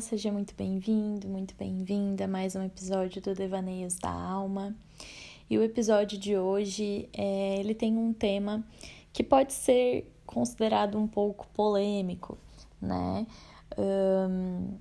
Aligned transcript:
seja 0.00 0.32
muito 0.32 0.54
bem-vindo, 0.54 1.28
muito 1.28 1.54
bem-vinda 1.54 2.24
a 2.24 2.28
mais 2.28 2.56
um 2.56 2.62
episódio 2.64 3.20
do 3.20 3.34
Devaneios 3.34 3.96
da 3.96 4.10
Alma. 4.10 4.74
E 5.48 5.58
o 5.58 5.62
episódio 5.62 6.18
de 6.18 6.38
hoje, 6.38 7.06
é, 7.12 7.58
ele 7.58 7.74
tem 7.74 7.98
um 7.98 8.10
tema 8.10 8.64
que 9.12 9.22
pode 9.22 9.52
ser 9.52 10.10
considerado 10.24 10.98
um 10.98 11.06
pouco 11.06 11.46
polêmico, 11.48 12.38
né? 12.80 13.26
Um, 13.76 14.78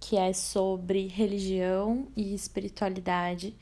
que 0.00 0.16
é 0.16 0.32
sobre 0.32 1.06
religião 1.06 2.08
e 2.16 2.34
espiritualidade, 2.34 3.56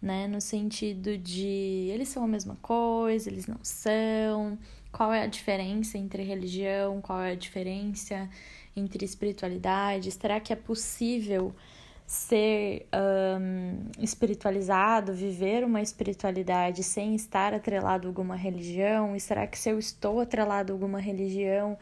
né? 0.00 0.28
No 0.28 0.42
sentido 0.42 1.16
de 1.16 1.88
eles 1.90 2.08
são 2.08 2.24
a 2.24 2.28
mesma 2.28 2.56
coisa, 2.56 3.30
eles 3.30 3.46
não 3.46 3.60
são, 3.62 4.58
qual 4.92 5.10
é 5.10 5.22
a 5.22 5.26
diferença 5.26 5.96
entre 5.96 6.22
religião, 6.22 7.00
qual 7.00 7.22
é 7.22 7.32
a 7.32 7.36
diferença 7.36 8.28
entre 8.76 9.04
espiritualidade? 9.04 10.10
Será 10.10 10.40
que 10.40 10.52
é 10.52 10.56
possível 10.56 11.54
ser 12.06 12.88
um, 12.92 13.88
espiritualizado, 14.02 15.12
viver 15.12 15.62
uma 15.64 15.80
espiritualidade 15.80 16.82
sem 16.82 17.14
estar 17.14 17.54
atrelado 17.54 18.08
a 18.08 18.10
alguma 18.10 18.34
religião? 18.34 19.14
E 19.14 19.20
será 19.20 19.46
que 19.46 19.58
se 19.58 19.70
eu 19.70 19.78
estou 19.78 20.18
atrelado 20.20 20.72
a 20.72 20.74
alguma 20.74 21.00
religião, 21.00 21.78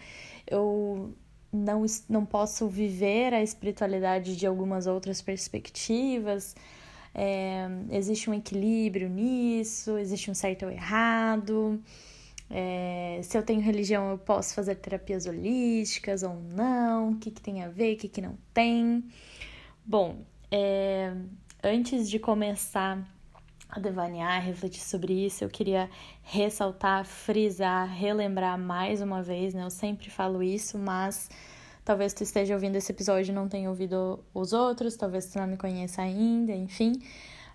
eu 0.47 1.15
não, 1.51 1.85
não 2.09 2.27
posso 2.27 2.69
viver 2.69 3.33
a 3.33 3.43
espiritualidade 3.43 4.37
de 4.37 4.47
algumas 4.47 4.87
outras 4.87 5.23
perspectivas? 5.23 6.55
É, 7.15 7.67
existe 7.91 8.29
um 8.29 8.35
equilíbrio 8.35 9.09
nisso? 9.09 9.97
Existe 9.97 10.31
um 10.31 10.35
certo 10.35 10.67
ou 10.67 10.71
errado? 10.71 11.83
É, 12.51 13.21
se 13.23 13.37
eu 13.37 13.43
tenho 13.43 13.61
religião, 13.61 14.11
eu 14.11 14.19
posso 14.19 14.55
fazer 14.55 14.77
terapias 14.77 15.27
holísticas 15.27 16.23
ou 16.23 16.35
não? 16.35 17.11
O 17.11 17.17
que, 17.17 17.31
que 17.31 17.41
tem 17.41 17.63
a 17.63 17.69
ver, 17.69 17.95
o 17.95 17.99
que, 17.99 18.09
que 18.09 18.21
não 18.21 18.39
tem? 18.55 19.05
Bom, 19.85 20.25
é, 20.51 21.13
antes 21.63 22.09
de 22.09 22.19
começar 22.19 23.07
a 23.69 23.79
devanear, 23.79 24.43
refletir 24.43 24.81
sobre 24.81 25.13
isso, 25.27 25.45
eu 25.45 25.51
queria 25.51 25.91
ressaltar, 26.23 27.05
frisar, 27.05 27.87
relembrar 27.87 28.59
mais 28.59 29.03
uma 29.03 29.23
vez, 29.23 29.53
né? 29.53 29.63
Eu 29.63 29.71
sempre 29.71 30.09
falo 30.09 30.43
isso, 30.43 30.79
mas 30.79 31.29
talvez 31.85 32.15
tu 32.15 32.23
esteja 32.23 32.55
ouvindo 32.55 32.77
esse 32.77 32.91
episódio 32.91 33.31
e 33.31 33.35
não 33.35 33.47
tenha 33.47 33.69
ouvido 33.69 34.25
os 34.33 34.55
outros, 34.55 34.97
talvez 34.97 35.27
tu 35.27 35.39
não 35.39 35.47
me 35.47 35.59
conheça 35.59 36.01
ainda, 36.01 36.53
enfim. 36.53 36.95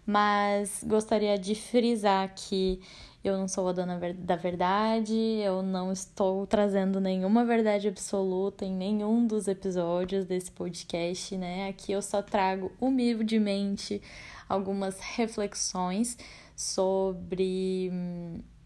Mas 0.06 0.84
gostaria 0.86 1.38
de 1.38 1.56
frisar 1.56 2.34
que 2.36 2.82
eu 3.24 3.38
não 3.38 3.48
sou 3.48 3.70
a 3.70 3.72
dona 3.72 3.98
da 4.18 4.36
verdade, 4.36 5.16
eu 5.16 5.64
não 5.64 5.94
estou 5.94 6.46
trazendo 6.46 7.00
nenhuma 7.00 7.46
verdade 7.46 7.88
absoluta 7.88 8.66
em 8.66 8.74
nenhum 8.76 9.26
dos 9.26 9.48
episódios 9.48 10.26
desse 10.26 10.52
podcast, 10.52 11.38
né? 11.38 11.70
Aqui 11.70 11.94
eu 11.94 12.02
só 12.02 12.22
trago 12.22 12.70
humildemente 12.82 14.02
algumas 14.50 15.00
reflexões 15.00 16.18
sobre, 16.54 17.90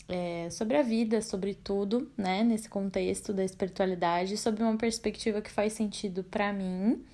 é, 0.10 0.50
sobre 0.50 0.76
a 0.76 0.82
vida, 0.82 1.22
sobre 1.22 1.54
tudo, 1.54 2.12
né? 2.18 2.44
Nesse 2.44 2.68
contexto 2.68 3.32
da 3.34 3.44
espiritualidade, 3.44 4.38
sobre 4.38 4.64
uma 4.64 4.76
perspectiva 4.76 5.40
que 5.40 5.52
faz 5.52 5.74
sentido 5.74 6.24
para 6.24 6.52
mim, 6.52 7.06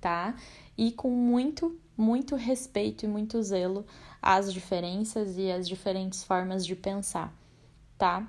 tá? 0.00 0.34
E 0.76 0.90
com 0.90 1.10
muito, 1.10 1.78
muito 1.98 2.36
respeito 2.36 3.04
e 3.04 3.08
muito 3.08 3.42
zelo 3.42 3.84
as 4.22 4.52
diferenças 4.52 5.36
e 5.36 5.50
as 5.50 5.68
diferentes 5.68 6.22
formas 6.22 6.64
de 6.64 6.76
pensar, 6.76 7.34
tá? 7.98 8.26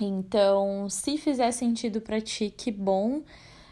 Então, 0.00 0.88
se 0.90 1.16
fizer 1.16 1.50
sentido 1.52 2.00
para 2.00 2.20
ti, 2.20 2.52
que 2.54 2.70
bom, 2.70 3.22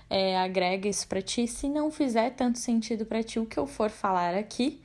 é, 0.08 0.38
agrega 0.38 0.88
isso 0.88 1.06
para 1.08 1.20
ti. 1.20 1.46
Se 1.46 1.68
não 1.68 1.90
fizer 1.90 2.30
tanto 2.30 2.58
sentido 2.58 3.04
para 3.04 3.22
ti 3.22 3.38
o 3.38 3.46
que 3.46 3.58
eu 3.58 3.66
for 3.66 3.90
falar 3.90 4.34
aqui, 4.34 4.80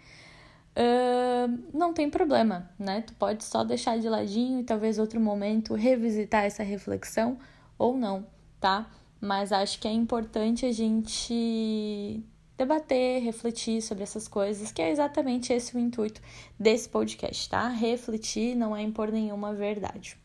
uh, 0.75 1.77
não 1.77 1.93
tem 1.93 2.09
problema, 2.09 2.69
né? 2.77 3.01
Tu 3.01 3.13
pode 3.13 3.43
só 3.43 3.63
deixar 3.63 3.99
de 3.99 4.09
ladinho 4.09 4.59
e 4.59 4.63
talvez 4.63 4.99
outro 4.99 5.19
momento 5.19 5.73
revisitar 5.73 6.45
essa 6.45 6.63
reflexão 6.63 7.37
ou 7.77 7.97
não, 7.97 8.25
tá? 8.59 8.89
Mas 9.19 9.51
acho 9.51 9.79
que 9.79 9.87
é 9.87 9.91
importante 9.91 10.65
a 10.65 10.71
gente 10.71 12.23
debater, 12.61 13.23
refletir 13.23 13.81
sobre 13.81 14.03
essas 14.03 14.27
coisas, 14.27 14.71
que 14.71 14.81
é 14.81 14.91
exatamente 14.91 15.51
esse 15.51 15.75
o 15.75 15.79
intuito 15.79 16.21
desse 16.59 16.87
podcast, 16.87 17.49
tá? 17.49 17.67
Refletir 17.67 18.55
não 18.55 18.75
é 18.75 18.81
impor 18.83 19.11
nenhuma 19.11 19.53
verdade. 19.53 20.15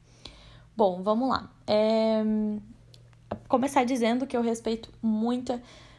Bom, 0.77 1.03
vamos 1.03 1.29
lá. 1.31 1.51
É... 1.67 2.23
Começar 3.49 3.85
dizendo 3.85 4.27
que 4.27 4.37
eu 4.37 4.43
respeito 4.43 4.91
muito, 5.01 5.59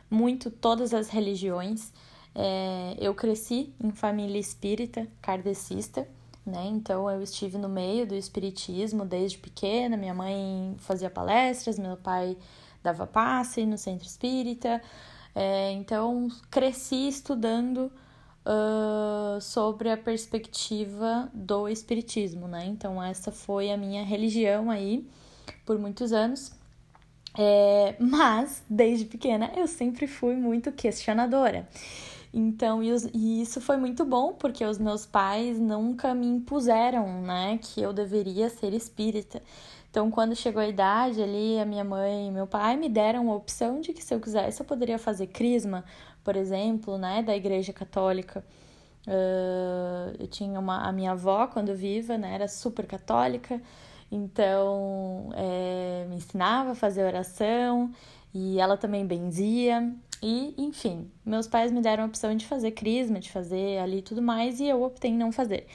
muito 0.09 0.51
todas 0.51 0.93
as 0.93 1.09
religiões. 1.09 1.91
É... 2.35 2.95
Eu 2.99 3.15
cresci 3.15 3.73
em 3.83 3.91
família 3.91 4.39
espírita, 4.39 5.07
kardecista, 5.19 6.07
né? 6.45 6.67
Então 6.67 7.09
eu 7.09 7.23
estive 7.23 7.57
no 7.57 7.67
meio 7.67 8.05
do 8.05 8.13
espiritismo 8.13 9.03
desde 9.03 9.39
pequena. 9.39 9.97
Minha 9.97 10.13
mãe 10.13 10.75
fazia 10.77 11.09
palestras, 11.09 11.79
meu 11.79 11.97
pai 11.97 12.37
dava 12.83 13.07
passe 13.07 13.65
no 13.65 13.77
centro 13.77 14.05
espírita. 14.05 14.79
É, 15.39 15.71
então, 15.73 16.29
cresci 16.49 17.07
estudando 17.07 17.91
uh, 18.43 19.39
sobre 19.39 19.91
a 19.91 19.95
perspectiva 19.95 21.29
do 21.31 21.69
Espiritismo, 21.69 22.47
né? 22.47 22.65
Então, 22.65 23.03
essa 23.03 23.31
foi 23.31 23.69
a 23.69 23.77
minha 23.77 24.03
religião 24.03 24.71
aí 24.71 25.07
por 25.63 25.77
muitos 25.77 26.11
anos. 26.11 26.51
É, 27.37 27.95
mas, 27.99 28.63
desde 28.67 29.05
pequena, 29.05 29.51
eu 29.55 29.67
sempre 29.67 30.07
fui 30.07 30.35
muito 30.35 30.71
questionadora. 30.71 31.69
Então, 32.33 32.81
e 32.83 33.41
isso 33.41 33.61
foi 33.61 33.77
muito 33.77 34.03
bom, 34.03 34.33
porque 34.33 34.65
os 34.65 34.79
meus 34.79 35.05
pais 35.05 35.59
nunca 35.59 36.15
me 36.15 36.25
impuseram, 36.25 37.21
né, 37.21 37.59
que 37.61 37.79
eu 37.79 37.93
deveria 37.93 38.49
ser 38.49 38.73
espírita. 38.73 39.41
Então, 39.97 40.11
quando 40.11 40.35
chegou 40.35 40.61
a 40.61 40.67
idade 40.67 41.23
ali, 41.23 41.59
a 41.59 41.65
minha 41.65 41.83
mãe 41.83 42.27
e 42.27 42.31
meu 42.31 42.45
pai 42.45 42.77
me 42.77 42.87
deram 42.87 43.31
a 43.31 43.35
opção 43.35 43.81
de 43.81 43.93
que 43.93 44.03
se 44.03 44.13
eu 44.13 44.19
quisesse 44.19 44.61
eu 44.61 44.65
poderia 44.65 44.99
fazer 44.99 45.25
crisma, 45.25 45.83
por 46.23 46.35
exemplo, 46.35 46.99
né, 46.99 47.23
da 47.23 47.35
Igreja 47.35 47.73
Católica. 47.73 48.45
Uh, 49.07 50.15
eu 50.19 50.27
tinha 50.27 50.59
uma, 50.59 50.87
a 50.87 50.91
minha 50.91 51.13
avó, 51.13 51.47
quando 51.47 51.73
viva, 51.73 52.15
né, 52.15 52.31
era 52.31 52.47
super 52.47 52.85
católica, 52.85 53.59
então 54.11 55.31
é, 55.33 56.05
me 56.07 56.17
ensinava 56.17 56.73
a 56.73 56.75
fazer 56.75 57.03
oração 57.03 57.91
e 58.31 58.59
ela 58.59 58.77
também 58.77 59.03
benzia. 59.03 59.91
E, 60.21 60.53
enfim, 60.59 61.09
meus 61.25 61.47
pais 61.47 61.71
me 61.71 61.81
deram 61.81 62.03
a 62.03 62.05
opção 62.05 62.35
de 62.35 62.45
fazer 62.45 62.69
crisma, 62.69 63.19
de 63.19 63.31
fazer 63.31 63.79
ali 63.79 64.03
tudo 64.03 64.21
mais, 64.21 64.59
e 64.59 64.67
eu 64.67 64.83
optei 64.83 65.09
em 65.09 65.17
não 65.17 65.31
fazer. 65.31 65.65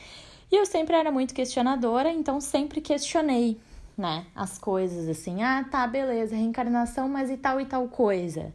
E 0.48 0.54
eu 0.54 0.64
sempre 0.64 0.94
era 0.94 1.10
muito 1.10 1.34
questionadora, 1.34 2.08
então 2.12 2.40
sempre 2.40 2.80
questionei 2.80 3.58
né? 4.02 4.26
As 4.34 4.58
coisas 4.58 5.08
assim, 5.08 5.44
ah, 5.44 5.64
tá, 5.70 5.86
beleza, 5.86 6.34
reencarnação, 6.34 7.08
mas 7.08 7.30
e 7.30 7.36
tal 7.36 7.60
e 7.60 7.66
tal 7.66 7.86
coisa? 7.88 8.52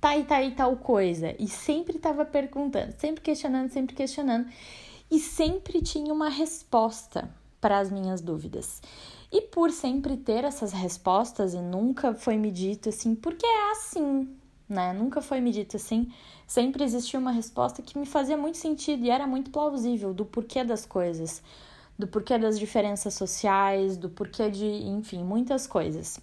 Tá 0.00 0.16
e 0.16 0.24
tal 0.24 0.42
e 0.42 0.50
tal 0.50 0.76
coisa. 0.76 1.36
E 1.38 1.46
sempre 1.46 2.00
tava 2.00 2.24
perguntando, 2.24 2.92
sempre 2.98 3.22
questionando, 3.22 3.70
sempre 3.70 3.94
questionando. 3.94 4.48
E 5.08 5.20
sempre 5.20 5.80
tinha 5.80 6.12
uma 6.12 6.28
resposta 6.28 7.32
para 7.60 7.78
as 7.78 7.92
minhas 7.92 8.20
dúvidas. 8.20 8.82
E 9.30 9.42
por 9.42 9.70
sempre 9.70 10.16
ter 10.16 10.42
essas 10.42 10.72
respostas 10.72 11.54
e 11.54 11.60
nunca 11.60 12.12
foi 12.12 12.36
me 12.36 12.50
dito 12.50 12.88
assim, 12.88 13.14
porque 13.14 13.46
é 13.46 13.70
assim, 13.70 14.36
né? 14.68 14.92
Nunca 14.92 15.22
foi 15.22 15.40
me 15.40 15.52
dito 15.52 15.76
assim. 15.76 16.12
Sempre 16.44 16.82
existia 16.82 17.20
uma 17.20 17.30
resposta 17.30 17.82
que 17.82 17.96
me 17.96 18.06
fazia 18.06 18.36
muito 18.36 18.58
sentido 18.58 19.04
e 19.04 19.10
era 19.10 19.28
muito 19.28 19.52
plausível 19.52 20.12
do 20.12 20.24
porquê 20.24 20.64
das 20.64 20.84
coisas 20.84 21.40
do 21.98 22.06
porquê 22.06 22.38
das 22.38 22.58
diferenças 22.58 23.14
sociais, 23.14 23.96
do 23.96 24.08
porquê 24.08 24.48
de, 24.50 24.64
enfim, 24.64 25.24
muitas 25.24 25.66
coisas. 25.66 26.20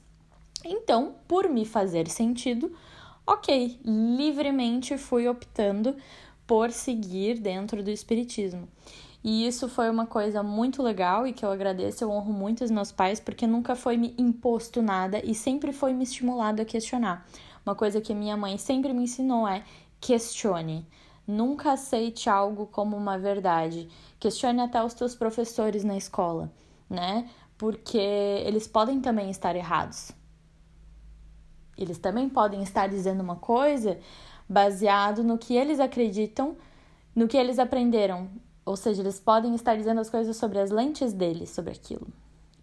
Então, 0.63 1.16
por 1.27 1.50
me 1.50 1.66
fazer 1.66 2.07
sentido, 2.07 2.72
ok, 3.27 3.80
livremente 3.83 4.98
fui 4.98 5.27
optando 5.27 5.95
por 6.48 6.72
seguir 6.72 7.39
dentro 7.39 7.83
do 7.83 7.89
Espiritismo. 7.89 8.68
E 9.24 9.48
isso 9.48 9.68
foi 9.68 9.89
uma 9.89 10.06
coisa 10.06 10.44
muito 10.44 10.83
legal 10.83 11.25
e 11.25 11.33
que 11.33 11.44
eu 11.44 11.51
agradeço, 11.51 12.04
eu 12.04 12.12
honro 12.12 12.31
muito 12.31 12.63
os 12.63 12.69
meus 12.69 12.92
pais, 12.92 13.19
porque 13.19 13.48
nunca 13.48 13.75
foi 13.75 13.98
me 13.98 14.13
imposto 14.19 14.83
nada 14.83 15.19
e 15.24 15.33
sempre 15.33 15.74
foi 15.74 15.94
me 15.94 16.04
estimulado 16.04 16.62
a 16.62 16.66
questionar. 16.66 17.27
Uma 17.66 17.74
coisa 17.74 18.00
que 18.00 18.13
minha 18.13 18.38
mãe 18.38 18.57
sempre 18.60 18.94
me 18.94 19.04
ensinou 19.04 19.48
é 19.48 19.63
questione. 20.00 20.88
Nunca 21.27 21.72
aceite 21.72 22.30
algo 22.30 22.68
como 22.68 22.95
uma 22.95 23.18
verdade. 23.18 23.89
Questione 24.19 24.62
até 24.62 24.83
os 24.83 24.94
teus 24.94 25.16
professores 25.16 25.83
na 25.83 25.98
escola, 25.98 26.51
né? 26.89 27.30
Porque 27.57 27.98
eles 27.98 28.68
podem 28.68 29.01
também 29.01 29.30
estar 29.30 29.56
errados. 29.56 30.12
Eles 31.77 31.98
também 31.98 32.30
podem 32.30 32.62
estar 32.62 32.88
dizendo 32.88 33.22
uma 33.22 33.36
coisa 33.36 34.00
baseado 34.48 35.24
no 35.24 35.38
que 35.38 35.56
eles 35.56 35.80
acreditam, 35.80 36.56
no 37.16 37.27
que 37.27 37.38
eles 37.38 37.60
aprenderam. 37.60 38.30
Ou 38.66 38.75
seja, 38.75 39.01
eles 39.01 39.19
podem 39.19 39.54
estar 39.56 39.75
dizendo 39.75 40.00
as 40.00 40.10
coisas 40.10 40.38
sobre 40.38 40.60
as 40.60 40.72
lentes 40.72 41.12
deles, 41.13 41.50
sobre 41.50 41.72
aquilo. 41.72 42.07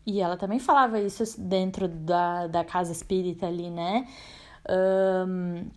E 0.05 0.21
ela 0.21 0.37
também 0.37 0.59
falava 0.59 1.01
isso 1.01 1.41
dentro 1.41 1.87
da, 1.89 2.47
da 2.47 2.65
casa 2.65 2.91
espírita 2.91 3.47
ali, 3.47 3.71
né? 3.71 4.09
Um, 4.69 5.69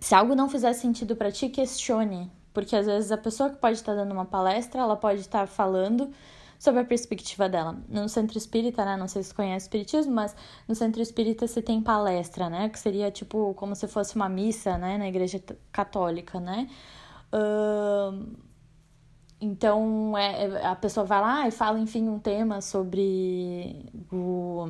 Se 0.00 0.14
algo 0.14 0.34
não 0.34 0.48
fizer 0.48 0.72
sentido 0.72 1.16
para 1.16 1.32
ti, 1.32 1.48
questione, 1.48 2.30
porque 2.52 2.76
às 2.76 2.86
vezes 2.86 3.10
a 3.10 3.16
pessoa 3.16 3.50
que 3.50 3.56
pode 3.56 3.76
estar 3.76 3.94
dando 3.94 4.12
uma 4.12 4.24
palestra, 4.24 4.80
ela 4.80 4.96
pode 4.96 5.20
estar 5.20 5.46
falando 5.48 6.10
sobre 6.58 6.80
a 6.80 6.84
perspectiva 6.84 7.48
dela. 7.48 7.76
No 7.88 8.08
centro 8.08 8.38
espírita, 8.38 8.84
né? 8.84 8.96
Não 8.96 9.08
sei 9.08 9.22
se 9.22 9.30
você 9.30 9.34
conhece 9.34 9.66
espiritismo, 9.66 10.14
mas 10.14 10.34
no 10.68 10.74
centro 10.74 11.02
espírita 11.02 11.46
se 11.46 11.60
tem 11.60 11.82
palestra, 11.82 12.48
né? 12.48 12.68
Que 12.68 12.78
seria 12.78 13.10
tipo 13.10 13.54
como 13.54 13.74
se 13.74 13.88
fosse 13.88 14.16
uma 14.16 14.28
missa, 14.28 14.78
né? 14.78 14.96
Na 14.98 15.08
igreja 15.08 15.42
católica, 15.72 16.40
né? 16.40 16.68
Então 19.40 20.16
é, 20.16 20.44
é, 20.44 20.66
a 20.66 20.76
pessoa 20.76 21.04
vai 21.04 21.20
lá 21.20 21.48
e 21.48 21.50
fala, 21.50 21.78
enfim, 21.78 22.08
um 22.08 22.18
tema 22.18 22.60
sobre 22.60 23.90
o 24.10 24.66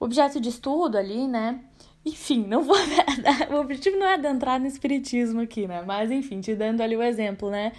objeto 0.00 0.40
de 0.40 0.48
estudo 0.48 0.96
ali, 0.96 1.28
né? 1.28 1.62
Enfim, 2.04 2.44
não 2.46 2.62
vou. 2.62 2.76
o 3.50 3.54
objetivo 3.56 3.96
não 3.98 4.06
é 4.06 4.14
adentrar 4.14 4.60
no 4.60 4.66
espiritismo 4.66 5.40
aqui, 5.40 5.66
né? 5.66 5.82
Mas 5.86 6.10
enfim, 6.10 6.40
te 6.40 6.54
dando 6.54 6.80
ali 6.80 6.96
o 6.96 7.02
exemplo, 7.02 7.50
né? 7.50 7.72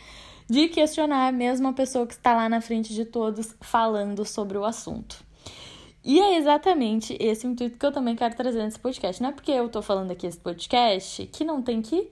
De 0.50 0.68
questionar 0.68 1.31
mesmo 1.31 1.68
a 1.68 1.74
pessoa 1.74 2.07
que 2.07 2.13
está 2.13 2.36
lá 2.36 2.50
na 2.50 2.62
frente 2.62 2.94
de 2.94 3.06
todos 3.06 3.56
falando 3.62 4.25
sobre 4.25 4.57
o 4.57 4.66
assunto. 4.66 5.24
E 6.04 6.19
é 6.19 6.38
exatamente 6.38 7.16
esse 7.19 7.45
intuito 7.45 7.77
que 7.77 7.86
eu 7.86 7.92
também 7.92 8.16
quero 8.16 8.36
trazer 8.36 8.63
nesse 8.63 8.80
podcast. 8.80 9.21
Não 9.21 9.30
é 9.30 9.33
porque 9.33 9.51
eu 9.51 9.69
tô 9.69 9.81
falando 9.81 10.12
aqui 10.12 10.25
esse 10.25 10.39
podcast 10.39 11.25
que 11.27 11.44
não 11.44 11.62
tem 11.62 11.81
que 11.81 12.10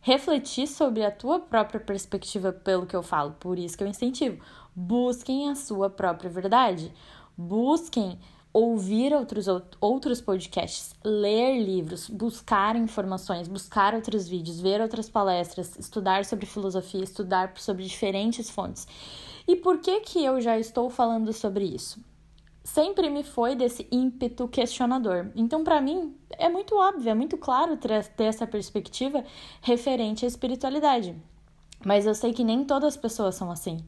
refletir 0.00 0.66
sobre 0.66 1.04
a 1.04 1.10
tua 1.10 1.38
própria 1.38 1.80
perspectiva 1.80 2.52
pelo 2.52 2.86
que 2.86 2.96
eu 2.96 3.02
falo. 3.02 3.36
Por 3.38 3.58
isso 3.58 3.76
que 3.76 3.84
eu 3.84 3.88
incentivo. 3.88 4.42
Busquem 4.74 5.50
a 5.50 5.54
sua 5.54 5.88
própria 5.88 6.30
verdade. 6.30 6.92
Busquem 7.36 8.18
ouvir 8.58 9.14
outros, 9.14 9.46
outros 9.80 10.20
podcasts, 10.20 10.92
ler 11.04 11.60
livros, 11.62 12.08
buscar 12.08 12.74
informações, 12.74 13.46
buscar 13.46 13.94
outros 13.94 14.26
vídeos, 14.26 14.60
ver 14.60 14.80
outras 14.80 15.08
palestras, 15.08 15.78
estudar 15.78 16.24
sobre 16.24 16.44
filosofia, 16.44 17.04
estudar 17.04 17.52
sobre 17.56 17.84
diferentes 17.84 18.50
fontes. 18.50 18.88
E 19.46 19.54
por 19.54 19.78
que 19.78 20.00
que 20.00 20.24
eu 20.24 20.40
já 20.40 20.58
estou 20.58 20.90
falando 20.90 21.32
sobre 21.32 21.66
isso? 21.66 22.04
Sempre 22.64 23.08
me 23.08 23.22
foi 23.22 23.54
desse 23.54 23.86
ímpeto 23.92 24.48
questionador. 24.48 25.30
Então, 25.36 25.62
para 25.62 25.80
mim, 25.80 26.16
é 26.32 26.48
muito 26.48 26.74
óbvio, 26.74 27.10
é 27.10 27.14
muito 27.14 27.38
claro 27.38 27.76
ter 27.76 28.24
essa 28.24 28.46
perspectiva 28.46 29.24
referente 29.62 30.24
à 30.24 30.28
espiritualidade. 30.28 31.14
Mas 31.86 32.06
eu 32.06 32.14
sei 32.14 32.32
que 32.32 32.42
nem 32.42 32.64
todas 32.64 32.94
as 32.94 32.96
pessoas 32.96 33.36
são 33.36 33.52
assim. 33.52 33.78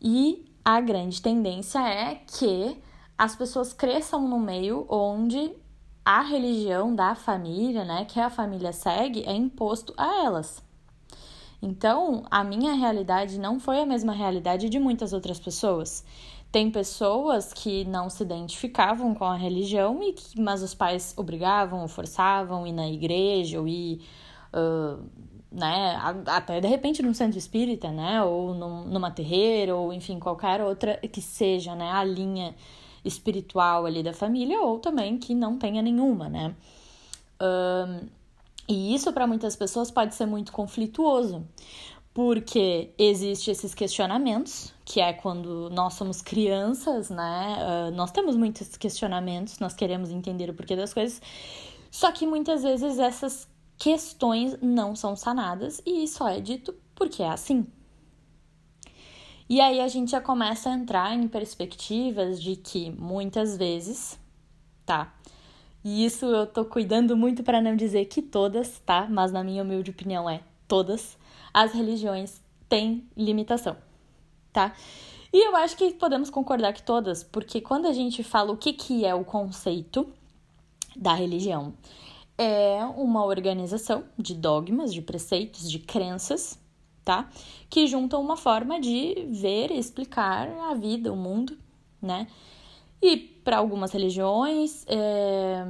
E 0.00 0.46
a 0.64 0.80
grande 0.80 1.20
tendência 1.20 1.78
é 1.86 2.14
que 2.26 2.76
as 3.20 3.36
pessoas 3.36 3.74
cresçam 3.74 4.26
no 4.26 4.38
meio 4.38 4.86
onde 4.88 5.52
a 6.02 6.22
religião 6.22 6.94
da 6.94 7.14
família, 7.14 7.84
né, 7.84 8.06
que 8.06 8.18
a 8.18 8.30
família 8.30 8.72
segue, 8.72 9.22
é 9.26 9.34
imposto 9.34 9.92
a 9.94 10.24
elas. 10.24 10.62
Então, 11.60 12.22
a 12.30 12.42
minha 12.42 12.72
realidade 12.72 13.38
não 13.38 13.60
foi 13.60 13.78
a 13.78 13.84
mesma 13.84 14.14
realidade 14.14 14.70
de 14.70 14.78
muitas 14.78 15.12
outras 15.12 15.38
pessoas. 15.38 16.02
Tem 16.50 16.70
pessoas 16.70 17.52
que 17.52 17.84
não 17.84 18.08
se 18.08 18.22
identificavam 18.22 19.14
com 19.14 19.26
a 19.26 19.36
religião, 19.36 20.02
e 20.02 20.14
que, 20.14 20.40
mas 20.40 20.62
os 20.62 20.72
pais 20.72 21.12
obrigavam 21.14 21.86
forçavam 21.88 22.66
ir 22.66 22.72
na 22.72 22.88
igreja 22.88 23.60
ou 23.60 23.68
ir, 23.68 24.00
uh, 24.54 25.04
né, 25.52 26.00
até 26.24 26.58
de 26.58 26.68
repente 26.68 27.02
num 27.02 27.12
centro 27.12 27.36
espírita, 27.36 27.90
né, 27.90 28.22
ou 28.24 28.54
num, 28.54 28.84
numa 28.86 29.10
terreira, 29.10 29.76
ou 29.76 29.92
enfim, 29.92 30.18
qualquer 30.18 30.62
outra 30.62 30.96
que 30.96 31.20
seja, 31.20 31.74
né, 31.74 31.90
a 31.92 32.02
linha 32.02 32.54
espiritual 33.04 33.86
ali 33.86 34.02
da 34.02 34.12
família, 34.12 34.60
ou 34.60 34.78
também 34.78 35.18
que 35.18 35.34
não 35.34 35.58
tenha 35.58 35.82
nenhuma, 35.82 36.28
né? 36.28 36.54
Um, 37.40 38.06
e 38.68 38.94
isso 38.94 39.12
para 39.12 39.26
muitas 39.26 39.56
pessoas 39.56 39.90
pode 39.90 40.14
ser 40.14 40.26
muito 40.26 40.52
conflituoso, 40.52 41.44
porque 42.14 42.90
existe 42.98 43.50
esses 43.50 43.74
questionamentos, 43.74 44.72
que 44.84 45.00
é 45.00 45.12
quando 45.12 45.70
nós 45.70 45.94
somos 45.94 46.20
crianças, 46.22 47.10
né? 47.10 47.56
Uh, 47.60 47.94
nós 47.94 48.10
temos 48.10 48.36
muitos 48.36 48.76
questionamentos, 48.76 49.58
nós 49.58 49.74
queremos 49.74 50.10
entender 50.10 50.50
o 50.50 50.54
porquê 50.54 50.76
das 50.76 50.92
coisas, 50.92 51.20
só 51.90 52.12
que 52.12 52.26
muitas 52.26 52.62
vezes 52.62 52.98
essas 52.98 53.48
questões 53.76 54.56
não 54.60 54.94
são 54.94 55.16
sanadas 55.16 55.80
e 55.86 56.06
só 56.06 56.28
é 56.28 56.38
dito 56.38 56.74
porque 56.94 57.22
é 57.22 57.30
assim, 57.30 57.66
e 59.50 59.60
aí 59.60 59.80
a 59.80 59.88
gente 59.88 60.12
já 60.12 60.20
começa 60.20 60.70
a 60.70 60.74
entrar 60.74 61.12
em 61.12 61.26
perspectivas 61.26 62.40
de 62.40 62.54
que 62.54 62.88
muitas 62.92 63.56
vezes, 63.56 64.16
tá? 64.86 65.12
E 65.82 66.04
isso 66.04 66.24
eu 66.26 66.46
tô 66.46 66.64
cuidando 66.64 67.16
muito 67.16 67.42
para 67.42 67.60
não 67.60 67.74
dizer 67.74 68.04
que 68.04 68.22
todas, 68.22 68.78
tá? 68.86 69.08
Mas 69.10 69.32
na 69.32 69.42
minha 69.42 69.64
humilde 69.64 69.90
opinião 69.90 70.30
é 70.30 70.44
todas 70.68 71.18
as 71.52 71.72
religiões 71.72 72.40
têm 72.68 73.04
limitação, 73.16 73.76
tá? 74.52 74.72
E 75.32 75.44
eu 75.44 75.56
acho 75.56 75.76
que 75.76 75.94
podemos 75.94 76.30
concordar 76.30 76.72
que 76.72 76.84
todas, 76.84 77.24
porque 77.24 77.60
quando 77.60 77.88
a 77.88 77.92
gente 77.92 78.22
fala 78.22 78.52
o 78.52 78.56
que, 78.56 78.72
que 78.72 79.04
é 79.04 79.16
o 79.16 79.24
conceito 79.24 80.08
da 80.94 81.12
religião, 81.12 81.74
é 82.38 82.84
uma 82.96 83.24
organização 83.24 84.04
de 84.16 84.32
dogmas, 84.32 84.94
de 84.94 85.02
preceitos, 85.02 85.68
de 85.68 85.80
crenças 85.80 86.56
tá? 87.10 87.28
Que 87.68 87.88
juntam 87.88 88.20
uma 88.20 88.36
forma 88.36 88.80
de 88.80 89.26
ver 89.32 89.72
e 89.72 89.78
explicar 89.80 90.48
a 90.70 90.74
vida, 90.74 91.12
o 91.12 91.16
mundo, 91.16 91.58
né? 92.00 92.28
E 93.02 93.16
para 93.16 93.56
algumas 93.56 93.90
religiões 93.90 94.84
é... 94.86 95.64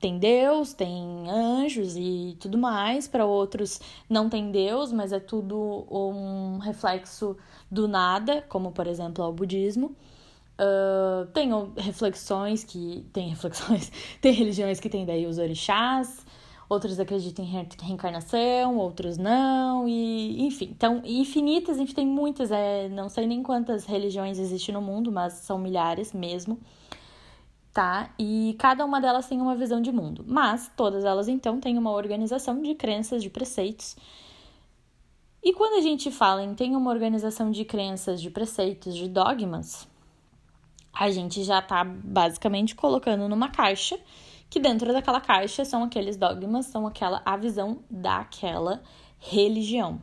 tem 0.00 0.18
Deus, 0.18 0.72
tem 0.72 1.28
anjos 1.28 1.94
e 1.94 2.38
tudo 2.40 2.56
mais. 2.56 3.06
Para 3.06 3.26
outros 3.26 3.80
não 4.08 4.30
tem 4.30 4.50
Deus, 4.50 4.92
mas 4.92 5.12
é 5.12 5.20
tudo 5.20 5.86
um 5.90 6.56
reflexo 6.56 7.36
do 7.70 7.86
nada, 7.86 8.42
como 8.48 8.72
por 8.72 8.86
exemplo 8.86 9.22
o 9.26 9.32
budismo. 9.32 9.94
Uh, 10.58 11.26
tem 11.34 11.50
reflexões 11.76 12.64
que. 12.64 13.06
Tem 13.12 13.28
reflexões. 13.28 13.92
tem 14.22 14.32
religiões 14.32 14.80
que 14.80 14.88
tem 14.88 15.04
daí 15.04 15.26
os 15.26 15.36
orixás 15.36 16.24
outros 16.68 17.00
acreditam 17.00 17.44
em 17.44 17.66
reencarnação, 17.82 18.76
outros 18.76 19.16
não, 19.16 19.88
e 19.88 20.42
enfim, 20.44 20.68
então 20.70 21.00
infinitas, 21.04 21.78
enfim, 21.78 21.94
tem 21.94 22.06
muitas, 22.06 22.50
é, 22.50 22.88
não 22.90 23.08
sei 23.08 23.26
nem 23.26 23.42
quantas 23.42 23.86
religiões 23.86 24.38
existem 24.38 24.74
no 24.74 24.82
mundo, 24.82 25.10
mas 25.10 25.32
são 25.34 25.58
milhares 25.58 26.12
mesmo, 26.12 26.60
tá? 27.72 28.10
E 28.18 28.54
cada 28.58 28.84
uma 28.84 29.00
delas 29.00 29.26
tem 29.26 29.40
uma 29.40 29.56
visão 29.56 29.80
de 29.80 29.90
mundo, 29.90 30.24
mas 30.28 30.70
todas 30.76 31.04
elas 31.04 31.26
então 31.26 31.58
têm 31.58 31.78
uma 31.78 31.92
organização 31.92 32.60
de 32.60 32.74
crenças, 32.74 33.22
de 33.22 33.30
preceitos. 33.30 33.96
E 35.42 35.52
quando 35.54 35.78
a 35.78 35.80
gente 35.80 36.10
fala 36.10 36.42
em 36.42 36.54
tem 36.54 36.76
uma 36.76 36.90
organização 36.90 37.50
de 37.50 37.64
crenças, 37.64 38.20
de 38.20 38.28
preceitos, 38.28 38.94
de 38.94 39.08
dogmas, 39.08 39.88
a 40.92 41.10
gente 41.10 41.44
já 41.44 41.62
tá 41.62 41.84
basicamente 41.84 42.74
colocando 42.74 43.28
numa 43.28 43.48
caixa 43.48 43.98
que 44.50 44.58
dentro 44.58 44.92
daquela 44.92 45.20
caixa 45.20 45.64
são 45.64 45.82
aqueles 45.84 46.16
dogmas, 46.16 46.66
são 46.66 46.86
aquela 46.86 47.22
a 47.24 47.36
visão 47.36 47.80
daquela 47.90 48.82
religião, 49.18 50.00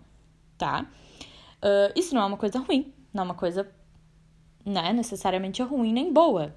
tá? 0.57 0.85
Uh, 1.57 1.91
isso 1.95 2.13
não 2.13 2.21
é 2.21 2.25
uma 2.25 2.37
coisa 2.37 2.59
ruim, 2.59 2.93
não 3.13 3.23
é 3.23 3.25
uma 3.25 3.35
coisa 3.35 3.69
né, 4.65 4.93
necessariamente 4.93 5.61
ruim 5.63 5.93
nem 5.93 6.11
boa. 6.11 6.53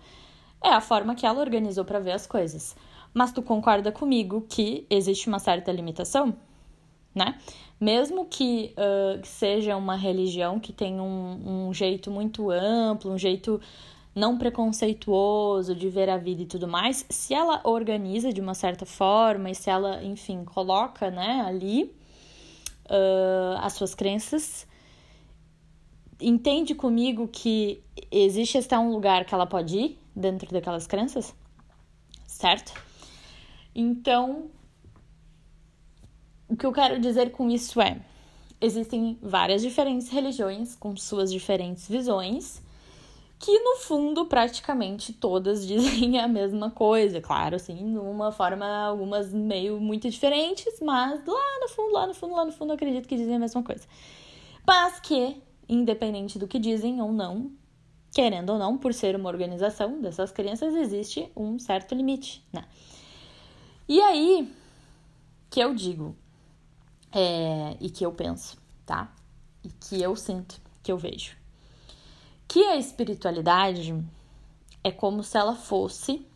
É 0.62 0.70
a 0.70 0.80
forma 0.80 1.14
que 1.14 1.24
ela 1.24 1.40
organizou 1.40 1.84
para 1.84 2.00
ver 2.00 2.12
as 2.12 2.26
coisas. 2.26 2.76
Mas 3.14 3.32
tu 3.32 3.42
concorda 3.42 3.92
comigo 3.92 4.44
que 4.48 4.86
existe 4.90 5.28
uma 5.28 5.38
certa 5.38 5.72
limitação, 5.72 6.36
né? 7.14 7.38
Mesmo 7.80 8.26
que, 8.26 8.74
uh, 8.76 9.24
seja 9.24 9.76
uma 9.76 9.94
religião 9.94 10.58
que 10.58 10.72
tem 10.72 11.00
um, 11.00 11.68
um 11.68 11.74
jeito 11.74 12.10
muito 12.10 12.50
amplo, 12.50 13.12
um 13.12 13.18
jeito 13.18 13.60
não 14.18 14.36
preconceituoso 14.36 15.74
de 15.74 15.88
ver 15.88 16.10
a 16.10 16.16
vida 16.16 16.42
e 16.42 16.46
tudo 16.46 16.66
mais, 16.66 17.06
se 17.08 17.32
ela 17.32 17.60
organiza 17.62 18.32
de 18.32 18.40
uma 18.40 18.54
certa 18.54 18.84
forma 18.84 19.48
e 19.50 19.54
se 19.54 19.70
ela, 19.70 20.02
enfim, 20.02 20.44
coloca, 20.44 21.10
né, 21.10 21.44
ali 21.46 21.84
uh, 22.86 23.58
as 23.60 23.74
suas 23.74 23.94
crenças, 23.94 24.66
entende 26.20 26.74
comigo 26.74 27.28
que 27.28 27.80
existe 28.10 28.58
até 28.58 28.76
um 28.76 28.90
lugar 28.90 29.24
que 29.24 29.32
ela 29.32 29.46
pode 29.46 29.78
ir 29.78 29.98
dentro 30.14 30.50
daquelas 30.52 30.86
crenças, 30.86 31.32
certo? 32.26 32.74
Então, 33.72 34.50
o 36.48 36.56
que 36.56 36.66
eu 36.66 36.72
quero 36.72 36.98
dizer 36.98 37.30
com 37.30 37.48
isso 37.48 37.80
é: 37.80 38.00
existem 38.60 39.16
várias 39.22 39.62
diferentes 39.62 40.08
religiões 40.08 40.74
com 40.74 40.96
suas 40.96 41.30
diferentes 41.30 41.88
visões 41.88 42.66
que 43.38 43.58
no 43.60 43.76
fundo 43.76 44.26
praticamente 44.26 45.12
todas 45.12 45.64
dizem 45.66 46.18
a 46.18 46.26
mesma 46.26 46.70
coisa, 46.70 47.20
claro, 47.20 47.56
assim, 47.56 47.82
numa 47.84 48.32
forma, 48.32 48.66
algumas 48.66 49.32
meio 49.32 49.80
muito 49.80 50.10
diferentes, 50.10 50.80
mas 50.80 51.24
lá 51.26 51.60
no 51.60 51.68
fundo, 51.68 51.92
lá 51.92 52.06
no 52.06 52.14
fundo, 52.14 52.34
lá 52.34 52.44
no 52.44 52.52
fundo, 52.52 52.72
acredito 52.72 53.08
que 53.08 53.16
dizem 53.16 53.36
a 53.36 53.38
mesma 53.38 53.62
coisa. 53.62 53.86
Mas 54.66 55.00
que, 55.00 55.40
independente 55.68 56.38
do 56.38 56.48
que 56.48 56.58
dizem 56.58 57.00
ou 57.00 57.12
não, 57.12 57.52
querendo 58.12 58.50
ou 58.50 58.58
não, 58.58 58.76
por 58.76 58.92
ser 58.92 59.14
uma 59.14 59.28
organização 59.28 60.00
dessas 60.00 60.32
crianças, 60.32 60.74
existe 60.74 61.30
um 61.36 61.58
certo 61.58 61.94
limite, 61.94 62.44
né? 62.52 62.64
E 63.88 64.00
aí 64.00 64.52
que 65.48 65.60
eu 65.60 65.74
digo 65.74 66.14
é, 67.12 67.76
e 67.80 67.88
que 67.88 68.04
eu 68.04 68.12
penso, 68.12 68.58
tá? 68.84 69.14
E 69.64 69.68
que 69.70 70.02
eu 70.02 70.14
sinto, 70.14 70.60
que 70.82 70.92
eu 70.92 70.98
vejo. 70.98 71.37
Que 72.48 72.64
a 72.64 72.76
espiritualidade 72.76 73.94
é 74.82 74.90
como 74.90 75.22
se 75.22 75.36
ela 75.36 75.54
fosse. 75.54 76.26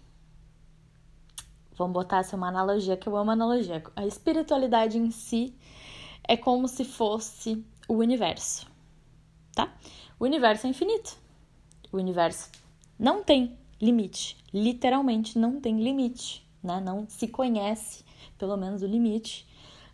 Vamos 1.77 1.95
botar 1.95 2.19
essa 2.19 2.37
uma 2.37 2.49
analogia, 2.49 2.97
que 2.97 3.09
eu 3.09 3.17
amo 3.17 3.31
analogia. 3.31 3.83
A 3.97 4.07
espiritualidade 4.07 4.99
em 4.99 5.11
si 5.11 5.55
é 6.29 6.37
como 6.37 6.69
se 6.69 6.85
fosse 6.85 7.65
o 7.89 7.95
universo, 7.95 8.67
tá? 9.55 9.75
O 10.21 10.25
universo 10.25 10.67
é 10.67 10.71
infinito. 10.71 11.17
O 11.91 11.97
universo 11.97 12.51
não 12.99 13.25
tem 13.25 13.59
limite. 13.81 14.37
Literalmente 14.53 15.39
não 15.39 15.61
tem 15.61 15.83
limite, 15.83 16.47
né? 16.63 16.81
Não 16.81 17.09
se 17.09 17.27
conhece, 17.27 18.05
pelo 18.39 18.57
menos, 18.57 18.83
o 18.83 18.87
limite 18.87 19.47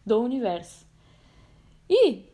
do 0.05 0.21
universo. 0.21 0.85
E 1.89 2.27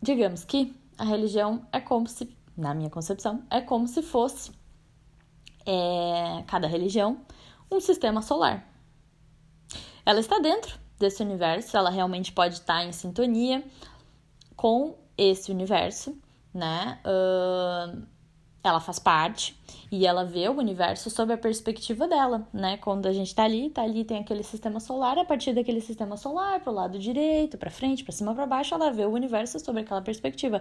digamos 0.00 0.44
que 0.44 0.74
a 0.96 1.04
religião 1.04 1.66
é 1.72 1.80
como 1.80 2.06
se, 2.06 2.33
na 2.56 2.74
minha 2.74 2.90
concepção, 2.90 3.42
é 3.50 3.60
como 3.60 3.86
se 3.88 4.02
fosse 4.02 4.52
é, 5.66 6.44
cada 6.46 6.66
religião 6.66 7.20
um 7.70 7.80
sistema 7.80 8.22
solar. 8.22 8.66
Ela 10.06 10.20
está 10.20 10.38
dentro 10.38 10.78
desse 10.98 11.22
universo, 11.22 11.76
ela 11.76 11.90
realmente 11.90 12.32
pode 12.32 12.54
estar 12.54 12.84
em 12.84 12.92
sintonia 12.92 13.64
com 14.54 14.96
esse 15.16 15.50
universo, 15.50 16.16
né? 16.52 17.00
Uh, 17.04 18.06
ela 18.62 18.80
faz 18.80 18.98
parte 18.98 19.58
e 19.92 20.06
ela 20.06 20.24
vê 20.24 20.48
o 20.48 20.56
universo 20.56 21.10
sob 21.10 21.32
a 21.32 21.38
perspectiva 21.38 22.08
dela, 22.08 22.48
né? 22.52 22.78
Quando 22.78 23.06
a 23.06 23.12
gente 23.12 23.34
tá 23.34 23.44
ali, 23.44 23.70
tá 23.70 23.82
ali, 23.82 24.04
tem 24.04 24.18
aquele 24.18 24.42
sistema 24.42 24.80
solar, 24.80 25.18
a 25.18 25.24
partir 25.24 25.52
daquele 25.52 25.80
sistema 25.80 26.16
solar, 26.16 26.60
pro 26.60 26.72
lado 26.72 26.98
direito, 26.98 27.58
para 27.58 27.70
frente, 27.70 28.02
para 28.02 28.12
cima, 28.12 28.34
para 28.34 28.46
baixo, 28.46 28.74
ela 28.74 28.90
vê 28.90 29.04
o 29.04 29.10
universo 29.10 29.58
sob 29.60 29.80
aquela 29.80 30.00
perspectiva. 30.00 30.60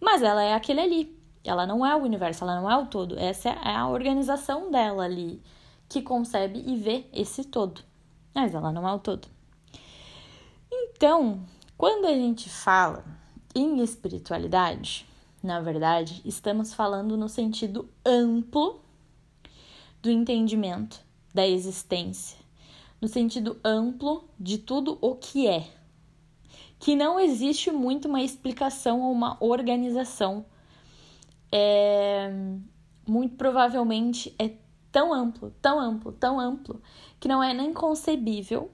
Mas 0.00 0.22
ela 0.22 0.42
é 0.42 0.54
aquele 0.54 0.80
ali. 0.80 1.16
Ela 1.44 1.66
não 1.66 1.86
é 1.86 1.94
o 1.94 2.02
universo, 2.02 2.44
ela 2.44 2.60
não 2.60 2.70
é 2.70 2.76
o 2.76 2.86
todo. 2.86 3.18
Essa 3.18 3.50
é 3.50 3.76
a 3.76 3.88
organização 3.88 4.70
dela 4.70 5.04
ali 5.04 5.42
que 5.88 6.02
concebe 6.02 6.62
e 6.66 6.76
vê 6.76 7.06
esse 7.12 7.44
todo. 7.44 7.82
Mas 8.34 8.54
ela 8.54 8.72
não 8.72 8.86
é 8.86 8.92
o 8.92 8.98
todo. 8.98 9.28
Então, 10.70 11.40
quando 11.78 12.06
a 12.06 12.12
gente 12.12 12.48
fala 12.50 13.04
em 13.54 13.80
espiritualidade, 13.80 15.06
na 15.42 15.60
verdade, 15.60 16.20
estamos 16.24 16.74
falando 16.74 17.16
no 17.16 17.28
sentido 17.28 17.88
amplo 18.04 18.80
do 20.02 20.10
entendimento 20.10 21.00
da 21.32 21.46
existência, 21.46 22.38
no 23.00 23.06
sentido 23.06 23.58
amplo 23.64 24.24
de 24.38 24.58
tudo 24.58 24.98
o 25.00 25.14
que 25.14 25.46
é. 25.46 25.75
Que 26.78 26.94
não 26.94 27.18
existe 27.18 27.70
muito 27.70 28.08
uma 28.08 28.22
explicação 28.22 29.00
ou 29.02 29.12
uma 29.12 29.36
organização. 29.40 30.44
É, 31.50 32.30
muito 33.06 33.36
provavelmente 33.36 34.34
é 34.38 34.52
tão 34.90 35.12
amplo, 35.12 35.52
tão 35.60 35.78
amplo, 35.78 36.12
tão 36.12 36.40
amplo, 36.40 36.80
que 37.20 37.28
não 37.28 37.42
é 37.42 37.52
nem 37.52 37.72
concebível, 37.72 38.70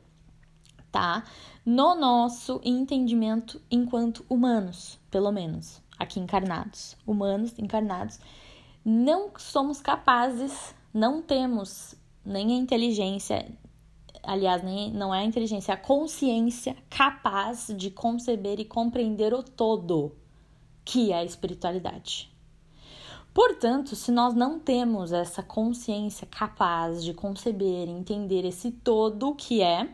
tá? 0.90 1.24
No 1.64 1.94
nosso 1.94 2.60
entendimento 2.64 3.60
enquanto 3.70 4.24
humanos, 4.28 4.98
pelo 5.10 5.32
menos 5.32 5.82
aqui 5.98 6.20
encarnados, 6.20 6.96
humanos 7.06 7.58
encarnados, 7.58 8.18
não 8.84 9.30
somos 9.36 9.80
capazes, 9.80 10.74
não 10.92 11.22
temos 11.22 11.94
nem 12.24 12.52
a 12.52 12.56
inteligência, 12.56 13.46
aliás, 14.22 14.62
nem, 14.62 14.90
não 14.92 15.14
é 15.14 15.20
a 15.20 15.24
inteligência, 15.24 15.72
é 15.72 15.74
a 15.74 15.78
consciência 15.78 16.76
capaz 16.88 17.72
de 17.76 17.90
conceber 17.90 18.60
e 18.60 18.64
compreender 18.64 19.34
o 19.34 19.42
todo 19.42 20.12
que 20.84 21.12
é 21.12 21.18
a 21.18 21.24
espiritualidade. 21.24 22.30
Portanto, 23.32 23.96
se 23.96 24.12
nós 24.12 24.34
não 24.34 24.58
temos 24.58 25.12
essa 25.12 25.42
consciência 25.42 26.26
capaz 26.26 27.02
de 27.02 27.14
conceber 27.14 27.88
e 27.88 27.92
entender 27.92 28.44
esse 28.44 28.70
todo 28.70 29.34
que 29.34 29.62
é, 29.62 29.88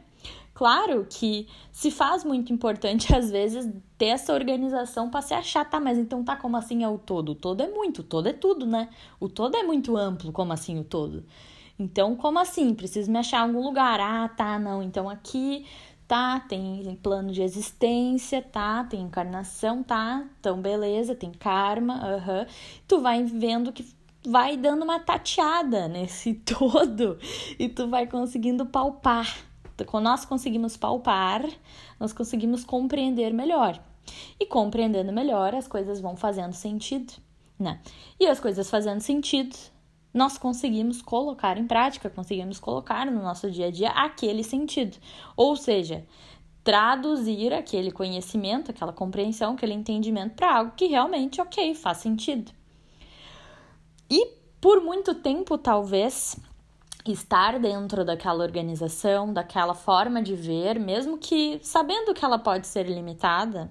Claro 0.59 1.07
que 1.09 1.47
se 1.71 1.89
faz 1.89 2.25
muito 2.25 2.53
importante, 2.53 3.15
às 3.15 3.31
vezes, 3.31 3.73
ter 3.97 4.07
essa 4.07 4.35
organização 4.35 5.09
para 5.09 5.23
se 5.23 5.33
achar, 5.33 5.65
tá, 5.65 5.79
mas 5.79 5.97
então 5.97 6.25
tá 6.25 6.35
como 6.35 6.57
assim 6.57 6.83
é 6.83 6.89
o 6.89 6.99
todo? 6.99 7.31
O 7.31 7.35
todo 7.37 7.61
é 7.63 7.69
muito, 7.69 8.01
o 8.01 8.03
todo 8.03 8.27
é 8.27 8.33
tudo, 8.33 8.67
né? 8.67 8.89
O 9.21 9.29
todo 9.29 9.57
é 9.57 9.63
muito 9.63 9.97
amplo, 9.97 10.33
como 10.33 10.53
assim 10.53 10.77
o 10.77 10.83
todo? 10.83 11.25
Então, 11.79 12.17
como 12.17 12.39
assim? 12.39 12.75
Preciso 12.75 13.11
me 13.11 13.19
achar 13.19 13.39
em 13.39 13.51
algum 13.51 13.65
lugar. 13.65 14.01
Ah, 14.01 14.29
tá, 14.29 14.59
não. 14.59 14.83
Então 14.83 15.09
aqui 15.09 15.67
tá, 16.07 16.41
tem 16.41 16.99
plano 17.03 17.31
de 17.31 17.43
existência, 17.43 18.41
tá, 18.43 18.83
tem 18.85 19.03
encarnação, 19.03 19.83
tá, 19.83 20.25
então 20.41 20.59
beleza, 20.61 21.15
tem 21.15 21.31
karma, 21.31 21.95
aham. 22.03 22.41
Uhum. 22.41 22.47
Tu 22.89 23.01
vai 23.01 23.25
vendo 23.25 23.73
que 23.73 23.87
vai 24.27 24.57
dando 24.57 24.83
uma 24.85 24.99
tateada 24.99 25.87
nesse 25.87 26.35
todo 26.47 27.19
e 27.59 27.69
tu 27.69 27.89
vai 27.89 28.07
conseguindo 28.07 28.65
palpar 28.65 29.49
quando 29.85 30.05
nós 30.05 30.25
conseguimos 30.25 30.77
palpar, 30.77 31.45
nós 31.99 32.13
conseguimos 32.13 32.65
compreender 32.65 33.33
melhor. 33.33 33.81
E 34.41 34.47
compreendendo 34.47 35.13
melhor, 35.13 35.55
as 35.55 35.69
coisas 35.69 36.01
vão 36.01 36.17
fazendo 36.17 36.53
sentido, 36.55 37.13
né? 37.59 37.81
E 38.19 38.27
as 38.27 38.41
coisas 38.41 38.71
fazendo 38.71 39.01
sentido, 39.01 39.55
nós 40.13 40.39
conseguimos 40.39 41.03
colocar 41.03 41.59
em 41.59 41.67
prática, 41.67 42.11
conseguimos 42.11 42.59
colocar 42.59 43.07
no 43.07 43.23
nosso 43.23 43.51
dia 43.51 43.67
a 43.67 43.71
dia 43.71 43.91
aquele 43.91 44.43
sentido. 44.43 44.97
Ou 45.37 45.57
seja, 45.57 46.07
traduzir 46.65 47.53
aquele 47.53 47.91
conhecimento, 47.91 48.71
aquela 48.71 48.93
compreensão, 48.93 49.55
aquele 49.55 49.75
entendimento 49.75 50.35
para 50.35 50.57
algo 50.57 50.73
que 50.77 50.87
realmente, 50.87 51.41
ok, 51.41 51.75
faz 51.75 51.99
sentido. 51.99 52.53
E 54.11 54.27
por 54.61 54.81
muito 54.81 55.15
tempo, 55.15 55.57
talvez, 55.57 56.37
estar 57.07 57.59
dentro 57.59 58.05
daquela 58.05 58.43
organização, 58.43 59.33
daquela 59.33 59.75
forma 59.75 60.23
de 60.23 60.35
ver, 60.35 60.79
mesmo 60.79 61.19
que 61.19 61.61
sabendo 61.63 62.13
que 62.13 62.25
ela 62.25 62.39
pode 62.39 62.67
ser 62.67 62.89
limitada, 62.89 63.71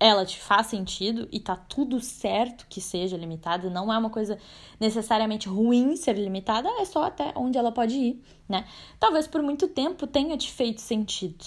ela 0.00 0.24
te 0.24 0.38
faz 0.40 0.68
sentido 0.68 1.28
e 1.32 1.40
tá 1.40 1.56
tudo 1.56 2.00
certo 2.00 2.66
que 2.68 2.80
seja 2.80 3.16
limitada, 3.16 3.68
não 3.68 3.92
é 3.92 3.98
uma 3.98 4.10
coisa 4.10 4.38
necessariamente 4.78 5.48
ruim 5.48 5.96
ser 5.96 6.16
limitada, 6.16 6.68
é 6.80 6.84
só 6.84 7.04
até 7.04 7.32
onde 7.34 7.58
ela 7.58 7.72
pode 7.72 7.94
ir, 7.94 8.22
né? 8.48 8.64
Talvez 9.00 9.26
por 9.26 9.42
muito 9.42 9.66
tempo 9.68 10.06
tenha 10.06 10.36
te 10.36 10.52
feito 10.52 10.80
sentido, 10.80 11.44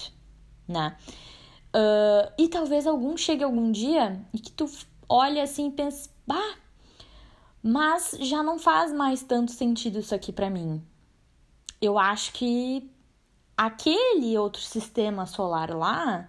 né? 0.68 0.96
Uh, 1.74 2.30
e 2.36 2.48
talvez 2.48 2.86
algum 2.86 3.16
chegue 3.16 3.42
algum 3.42 3.72
dia 3.72 4.22
e 4.34 4.38
que 4.38 4.52
tu 4.52 4.70
olha 5.08 5.42
assim 5.42 5.68
e 5.68 5.70
pense, 5.70 6.10
bah, 6.26 6.56
mas 7.62 8.16
já 8.20 8.42
não 8.42 8.58
faz 8.58 8.92
mais 8.92 9.22
tanto 9.22 9.52
sentido 9.52 9.98
isso 10.00 10.14
aqui 10.14 10.30
para 10.30 10.50
mim. 10.50 10.82
Eu 11.80 11.98
acho 11.98 12.32
que 12.34 12.90
aquele 13.56 14.36
outro 14.36 14.60
sistema 14.60 15.24
solar 15.24 15.74
lá 15.74 16.28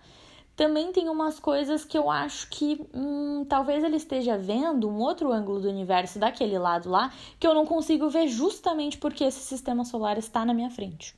também 0.56 0.92
tem 0.92 1.10
umas 1.10 1.40
coisas 1.40 1.84
que 1.84 1.98
eu 1.98 2.10
acho 2.10 2.50
que 2.50 2.80
hum, 2.94 3.46
talvez 3.48 3.84
ele 3.84 3.98
esteja 3.98 4.38
vendo 4.38 4.90
um 4.90 4.98
outro 5.00 5.32
ângulo 5.32 5.60
do 5.60 5.70
universo 5.70 6.20
daquele 6.20 6.58
lado 6.58 6.90
lá 6.90 7.12
que 7.40 7.48
eu 7.48 7.54
não 7.54 7.66
consigo 7.66 8.10
ver 8.10 8.28
justamente 8.28 8.98
porque 8.98 9.24
esse 9.24 9.40
sistema 9.40 9.84
solar 9.84 10.18
está 10.18 10.46
na 10.46 10.54
minha 10.54 10.70
frente. 10.70 11.16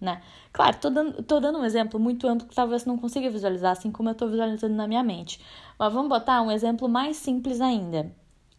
Né? 0.00 0.20
Claro, 0.52 0.78
tô 0.80 0.90
dando, 0.90 1.22
tô 1.22 1.38
dando 1.38 1.58
um 1.58 1.64
exemplo 1.64 1.98
muito 1.98 2.26
amplo 2.26 2.48
que 2.48 2.54
talvez 2.54 2.84
não 2.84 2.98
consiga 2.98 3.30
visualizar 3.30 3.72
assim 3.72 3.90
como 3.90 4.08
eu 4.08 4.12
estou 4.12 4.28
visualizando 4.28 4.74
na 4.74 4.88
minha 4.88 5.02
mente. 5.02 5.40
Mas 5.78 5.92
vamos 5.92 6.08
botar 6.08 6.42
um 6.42 6.50
exemplo 6.50 6.88
mais 6.88 7.16
simples 7.16 7.60
ainda 7.60 8.12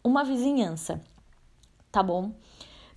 uma 0.03 0.23
vizinhança, 0.23 1.01
tá 1.91 2.03
bom? 2.03 2.33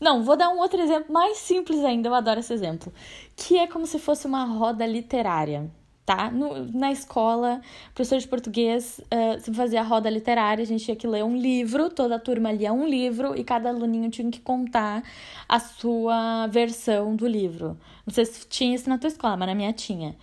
Não, 0.01 0.25
vou 0.25 0.37
dar 0.37 0.51
um 0.51 0.59
outro 0.59 0.81
exemplo 0.81 1.13
mais 1.13 1.39
simples 1.39 1.83
ainda, 1.85 2.09
eu 2.09 2.15
adoro 2.15 2.41
esse 2.41 2.53
exemplo, 2.53 2.93
que 3.37 3.57
é 3.57 3.67
como 3.67 3.87
se 3.87 3.99
fosse 3.99 4.27
uma 4.27 4.45
roda 4.45 4.85
literária, 4.85 5.71
tá? 6.07 6.31
No, 6.31 6.65
na 6.73 6.93
escola, 6.93 7.61
professor 7.93 8.21
de 8.21 8.29
português 8.29 9.01
uh, 9.01 9.41
se 9.41 9.53
fazia 9.53 9.81
a 9.81 9.83
roda 9.83 10.09
literária, 10.09 10.63
a 10.63 10.67
gente 10.67 10.85
tinha 10.85 10.97
que 10.97 11.07
ler 11.07 11.25
um 11.25 11.37
livro, 11.37 11.91
toda 11.91 12.15
a 12.15 12.19
turma 12.19 12.53
lia 12.53 12.73
um 12.73 12.87
livro 12.87 13.37
e 13.37 13.43
cada 13.43 13.69
aluninho 13.69 14.09
tinha 14.09 14.31
que 14.31 14.41
contar 14.41 15.03
a 15.49 15.59
sua 15.59 16.47
versão 16.47 17.17
do 17.17 17.27
livro. 17.27 17.77
Não 18.07 18.15
sei 18.15 18.25
se 18.25 18.47
tinha 18.47 18.77
isso 18.77 18.89
na 18.89 18.97
tua 18.97 19.09
escola, 19.09 19.37
mas 19.37 19.49
na 19.49 19.55
minha 19.57 19.73
tinha. 19.73 20.15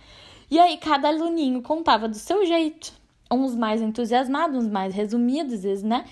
E 0.50 0.58
aí 0.58 0.78
cada 0.78 1.08
aluninho 1.08 1.60
contava 1.60 2.08
do 2.08 2.16
seu 2.16 2.46
jeito, 2.46 2.90
uns 3.30 3.54
mais 3.54 3.82
entusiasmados, 3.82 4.64
uns 4.64 4.70
mais 4.70 4.94
resumidos, 4.94 5.82
né? 5.82 6.06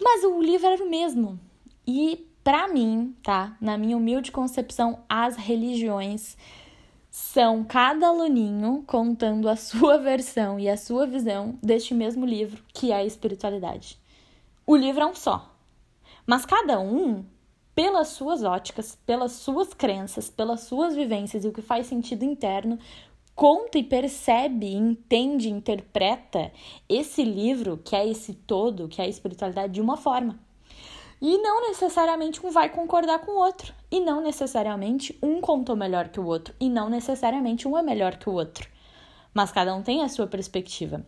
Mas 0.00 0.22
o 0.22 0.40
livro 0.40 0.68
era 0.68 0.84
o 0.84 0.88
mesmo. 0.88 1.40
E 1.84 2.24
para 2.44 2.68
mim, 2.68 3.12
tá? 3.24 3.56
Na 3.60 3.76
minha 3.76 3.96
humilde 3.96 4.30
concepção, 4.30 5.00
as 5.08 5.36
religiões 5.36 6.36
são 7.10 7.64
cada 7.64 8.08
aluninho 8.08 8.84
contando 8.86 9.48
a 9.48 9.56
sua 9.56 9.98
versão 9.98 10.58
e 10.58 10.68
a 10.68 10.76
sua 10.76 11.06
visão 11.06 11.58
deste 11.62 11.94
mesmo 11.94 12.26
livro, 12.26 12.62
que 12.72 12.92
é 12.92 12.96
a 12.96 13.04
espiritualidade. 13.04 13.98
O 14.66 14.76
livro 14.76 15.02
é 15.02 15.06
um 15.06 15.14
só. 15.14 15.54
Mas 16.26 16.44
cada 16.44 16.78
um 16.78 17.24
pelas 17.74 18.08
suas 18.08 18.42
óticas, 18.42 18.98
pelas 19.06 19.32
suas 19.32 19.72
crenças, 19.72 20.28
pelas 20.28 20.62
suas 20.62 20.96
vivências 20.96 21.44
e 21.44 21.48
o 21.48 21.52
que 21.52 21.62
faz 21.62 21.86
sentido 21.86 22.24
interno, 22.24 22.78
conta 23.36 23.78
e 23.78 23.84
percebe, 23.84 24.74
entende, 24.74 25.48
interpreta 25.48 26.50
esse 26.88 27.22
livro, 27.22 27.78
que 27.78 27.94
é 27.94 28.04
esse 28.04 28.34
todo, 28.34 28.88
que 28.88 29.00
é 29.00 29.04
a 29.04 29.08
espiritualidade, 29.08 29.74
de 29.74 29.80
uma 29.80 29.96
forma. 29.96 30.40
E 31.20 31.38
não 31.38 31.68
necessariamente 31.68 32.44
um 32.46 32.50
vai 32.50 32.68
concordar 32.68 33.18
com 33.20 33.32
o 33.32 33.38
outro. 33.38 33.74
E 33.90 34.00
não 34.00 34.20
necessariamente 34.22 35.18
um 35.22 35.40
contou 35.40 35.74
melhor 35.74 36.08
que 36.08 36.20
o 36.20 36.26
outro. 36.26 36.54
E 36.60 36.68
não 36.68 36.88
necessariamente 36.88 37.66
um 37.66 37.76
é 37.76 37.82
melhor 37.82 38.16
que 38.16 38.28
o 38.28 38.32
outro. 38.34 38.68
Mas 39.34 39.50
cada 39.50 39.74
um 39.74 39.82
tem 39.82 40.02
a 40.02 40.08
sua 40.08 40.26
perspectiva. 40.26 41.04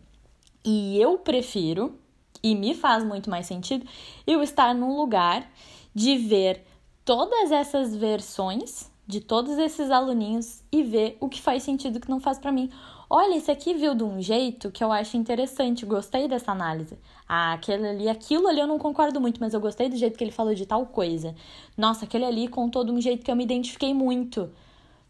E 0.63 0.99
eu 1.01 1.17
prefiro, 1.17 1.97
e 2.43 2.53
me 2.55 2.75
faz 2.75 3.03
muito 3.03 3.29
mais 3.29 3.45
sentido, 3.45 3.87
eu 4.27 4.43
estar 4.43 4.75
num 4.75 4.97
lugar 4.97 5.49
de 5.95 6.17
ver 6.17 6.63
todas 7.05 7.51
essas 7.51 7.95
versões 7.95 8.90
de 9.11 9.19
todos 9.19 9.57
esses 9.57 9.91
aluninhos 9.91 10.63
e 10.71 10.81
ver 10.81 11.17
o 11.19 11.27
que 11.27 11.41
faz 11.41 11.63
sentido 11.63 11.95
e 11.95 11.97
o 11.97 12.01
que 12.01 12.09
não 12.09 12.21
faz 12.21 12.39
para 12.39 12.49
mim. 12.49 12.69
Olha, 13.09 13.35
esse 13.35 13.51
aqui 13.51 13.73
viu 13.73 13.93
de 13.93 14.05
um 14.05 14.21
jeito 14.21 14.71
que 14.71 14.81
eu 14.81 14.89
acho 14.89 15.17
interessante, 15.17 15.85
gostei 15.85 16.29
dessa 16.29 16.53
análise. 16.53 16.97
Ah, 17.27 17.51
aquele 17.51 17.85
ali, 17.89 18.07
aquilo 18.07 18.47
ali 18.47 18.61
eu 18.61 18.67
não 18.67 18.79
concordo 18.79 19.19
muito, 19.19 19.41
mas 19.41 19.53
eu 19.53 19.59
gostei 19.59 19.89
do 19.89 19.97
jeito 19.97 20.17
que 20.17 20.23
ele 20.23 20.31
falou 20.31 20.55
de 20.55 20.65
tal 20.65 20.85
coisa. 20.85 21.35
Nossa, 21.77 22.05
aquele 22.05 22.23
ali 22.23 22.47
contou 22.47 22.85
de 22.85 22.91
um 22.91 23.01
jeito 23.01 23.25
que 23.25 23.29
eu 23.29 23.35
me 23.35 23.43
identifiquei 23.43 23.93
muito. 23.93 24.49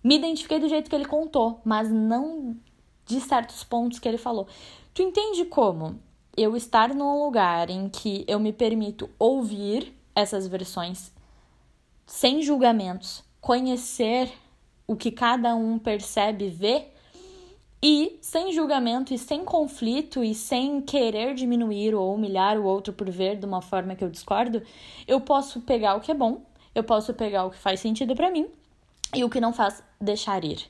Me 0.03 0.15
identifiquei 0.15 0.57
do 0.57 0.67
jeito 0.67 0.89
que 0.89 0.95
ele 0.95 1.05
contou, 1.05 1.61
mas 1.63 1.91
não 1.91 2.57
de 3.05 3.21
certos 3.21 3.63
pontos 3.63 3.99
que 3.99 4.07
ele 4.07 4.17
falou. 4.17 4.47
Tu 4.95 5.03
entende 5.03 5.45
como 5.45 5.99
eu 6.35 6.55
estar 6.57 6.95
num 6.95 7.23
lugar 7.23 7.69
em 7.69 7.87
que 7.87 8.25
eu 8.27 8.39
me 8.39 8.51
permito 8.51 9.11
ouvir 9.19 9.95
essas 10.15 10.47
versões 10.47 11.13
sem 12.07 12.41
julgamentos, 12.41 13.23
conhecer 13.41 14.31
o 14.87 14.95
que 14.95 15.11
cada 15.11 15.55
um 15.55 15.79
percebe, 15.79 16.49
vê 16.49 16.85
e 17.83 18.19
sem 18.21 18.53
julgamento 18.53 19.11
e 19.11 19.17
sem 19.17 19.43
conflito 19.43 20.23
e 20.23 20.35
sem 20.35 20.79
querer 20.81 21.33
diminuir 21.33 21.95
ou 21.95 22.13
humilhar 22.13 22.59
o 22.59 22.63
outro 22.63 22.93
por 22.93 23.09
ver 23.09 23.37
de 23.37 23.45
uma 23.45 23.61
forma 23.61 23.95
que 23.95 24.03
eu 24.03 24.09
discordo, 24.09 24.61
eu 25.07 25.19
posso 25.19 25.61
pegar 25.61 25.95
o 25.95 25.99
que 25.99 26.11
é 26.11 26.13
bom, 26.13 26.43
eu 26.75 26.83
posso 26.83 27.13
pegar 27.13 27.45
o 27.45 27.49
que 27.49 27.57
faz 27.57 27.79
sentido 27.79 28.15
para 28.15 28.29
mim 28.29 28.47
e 29.15 29.23
o 29.23 29.29
que 29.29 29.41
não 29.41 29.51
faz 29.51 29.83
deixar 29.99 30.43
ir. 30.43 30.69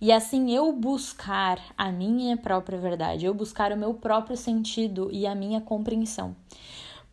E 0.00 0.12
assim 0.12 0.54
eu 0.54 0.70
buscar 0.72 1.60
a 1.76 1.90
minha 1.90 2.36
própria 2.36 2.78
verdade, 2.78 3.26
eu 3.26 3.34
buscar 3.34 3.72
o 3.72 3.76
meu 3.76 3.94
próprio 3.94 4.36
sentido 4.36 5.08
e 5.12 5.26
a 5.26 5.34
minha 5.34 5.60
compreensão. 5.60 6.36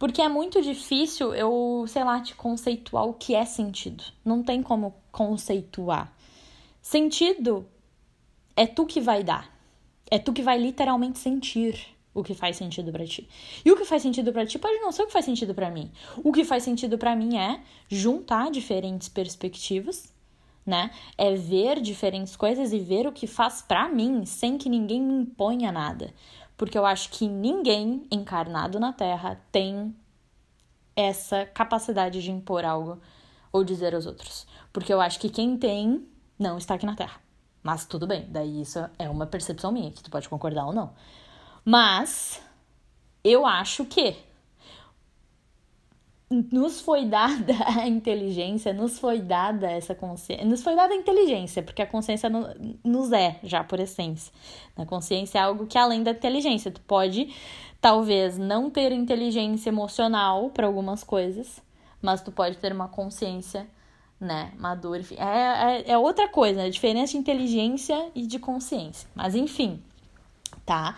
Porque 0.01 0.20
é 0.20 0.27
muito 0.27 0.63
difícil 0.63 1.31
eu, 1.36 1.86
sei 1.88 2.03
lá, 2.03 2.20
te 2.20 2.34
conceituar 2.34 3.05
o 3.05 3.13
que 3.13 3.36
é 3.36 3.46
sentido. 3.46 4.03
Não 4.25 4.41
tem 4.41 4.63
como 4.63 4.96
conceituar. 5.12 6.12
Sentido 6.81 7.67
é 8.55 8.65
tu 8.65 8.88
que 8.88 9.00
vai 9.00 9.24
dar. 9.24 9.55
É 10.10 10.17
tu 10.17 10.34
que 10.34 10.41
vai 10.41 10.58
literalmente 10.58 11.20
sentir 11.20 11.96
o 12.15 12.24
que 12.24 12.34
faz 12.34 12.58
sentido 12.58 12.91
para 12.91 13.05
ti. 13.05 13.29
E 13.63 13.72
o 13.72 13.77
que 13.77 13.86
faz 13.86 14.01
sentido 14.01 14.34
para 14.34 14.43
ti 14.43 14.58
pode 14.58 14.79
não 14.79 14.91
ser 14.91 15.03
o 15.03 15.05
que 15.05 15.13
faz 15.13 15.24
sentido 15.24 15.53
para 15.53 15.70
mim. 15.70 15.91
O 16.24 16.31
que 16.31 16.43
faz 16.43 16.63
sentido 16.63 16.98
para 16.98 17.15
mim 17.15 17.38
é 17.38 17.62
juntar 17.88 18.50
diferentes 18.50 19.08
perspectivas, 19.08 20.12
né? 20.65 20.89
É 21.15 21.36
ver 21.36 21.79
diferentes 21.79 22.36
coisas 22.36 22.74
e 22.74 22.79
ver 22.79 23.05
o 23.05 23.12
que 23.12 23.27
faz 23.27 23.62
para 23.62 23.88
mim, 23.88 24.25
sem 24.25 24.58
que 24.58 24.67
ninguém 24.67 25.00
me 25.00 25.13
imponha 25.13 25.72
nada. 25.72 26.12
Porque 26.58 26.77
eu 26.77 26.86
acho 26.86 27.10
que 27.10 27.27
ninguém 27.27 28.05
encarnado 28.12 28.79
na 28.79 28.93
Terra 28.93 29.41
tem 29.51 29.96
essa 30.96 31.46
capacidade 31.46 32.22
de 32.22 32.31
impor 32.31 32.66
algo 32.66 33.00
ou 33.51 33.64
dizer 33.64 33.96
aos 33.96 34.05
outros. 34.05 34.46
Porque 34.72 34.94
eu 34.94 35.01
acho 35.01 35.20
que 35.20 35.29
quem 35.29 35.57
tem 35.57 36.07
não 36.37 36.57
está 36.57 36.75
aqui 36.75 36.85
na 36.85 36.96
Terra. 36.96 37.20
Mas 37.64 37.85
tudo 37.85 38.07
bem, 38.07 38.27
daí 38.29 38.61
isso 38.61 38.79
é 38.98 39.09
uma 39.09 39.25
percepção 39.25 39.72
minha, 39.72 39.92
que 39.92 40.01
tu 40.01 40.09
pode 40.09 40.27
concordar 40.27 40.66
ou 40.66 40.74
não. 40.74 40.94
Mas 41.64 42.42
eu 43.24 43.46
acho 43.46 43.85
que 43.85 44.16
nos 46.31 46.79
foi 46.79 47.05
dada 47.05 47.53
a 47.77 47.87
inteligência, 47.87 48.74
nos 48.74 48.98
foi 48.98 49.20
dada 49.20 49.70
essa 49.70 49.94
consciência, 49.94 50.46
nos 50.46 50.63
foi 50.63 50.75
dada 50.75 50.94
a 50.94 50.98
inteligência, 50.98 51.61
porque 51.61 51.81
a 51.81 51.87
consciência 51.87 52.29
nos 52.83 53.11
é 53.11 53.39
já 53.44 53.63
por 53.63 53.79
essência. 53.79 54.33
A 54.77 54.85
consciência 54.85 55.39
é 55.39 55.41
algo 55.41 55.67
que 55.67 55.77
é 55.77 55.81
além 55.81 56.03
da 56.03 56.11
inteligência, 56.11 56.72
tu 56.72 56.81
pode 56.81 57.33
talvez 57.81 58.37
não 58.37 58.70
ter 58.70 58.91
inteligência 58.91 59.70
emocional 59.70 60.50
para 60.51 60.67
algumas 60.67 61.03
coisas, 61.03 61.61
mas 62.01 62.22
tu 62.22 62.31
pode 62.31 62.57
ter 62.57 62.72
uma 62.72 62.87
consciência 62.87 63.67
né, 64.20 64.53
madura, 64.57 65.00
enfim, 65.00 65.15
é, 65.17 65.81
é, 65.81 65.91
é 65.91 65.98
outra 65.98 66.29
coisa, 66.29 66.63
a 66.63 66.70
diferença 66.70 67.13
de 67.13 67.17
inteligência 67.17 68.11
e 68.13 68.27
de 68.27 68.37
consciência. 68.37 69.09
Mas 69.15 69.33
enfim, 69.33 69.81
tá? 70.63 70.96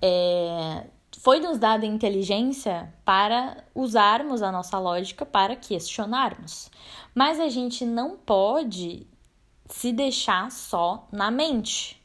É, 0.00 0.86
foi 1.22 1.38
nos 1.38 1.56
dada 1.56 1.86
inteligência 1.86 2.92
para 3.04 3.64
usarmos 3.72 4.42
a 4.42 4.50
nossa 4.50 4.76
lógica 4.80 5.24
para 5.24 5.54
questionarmos. 5.54 6.68
Mas 7.14 7.38
a 7.38 7.48
gente 7.48 7.84
não 7.84 8.16
pode 8.16 9.06
se 9.66 9.92
deixar 9.92 10.50
só 10.50 11.06
na 11.12 11.30
mente, 11.30 12.02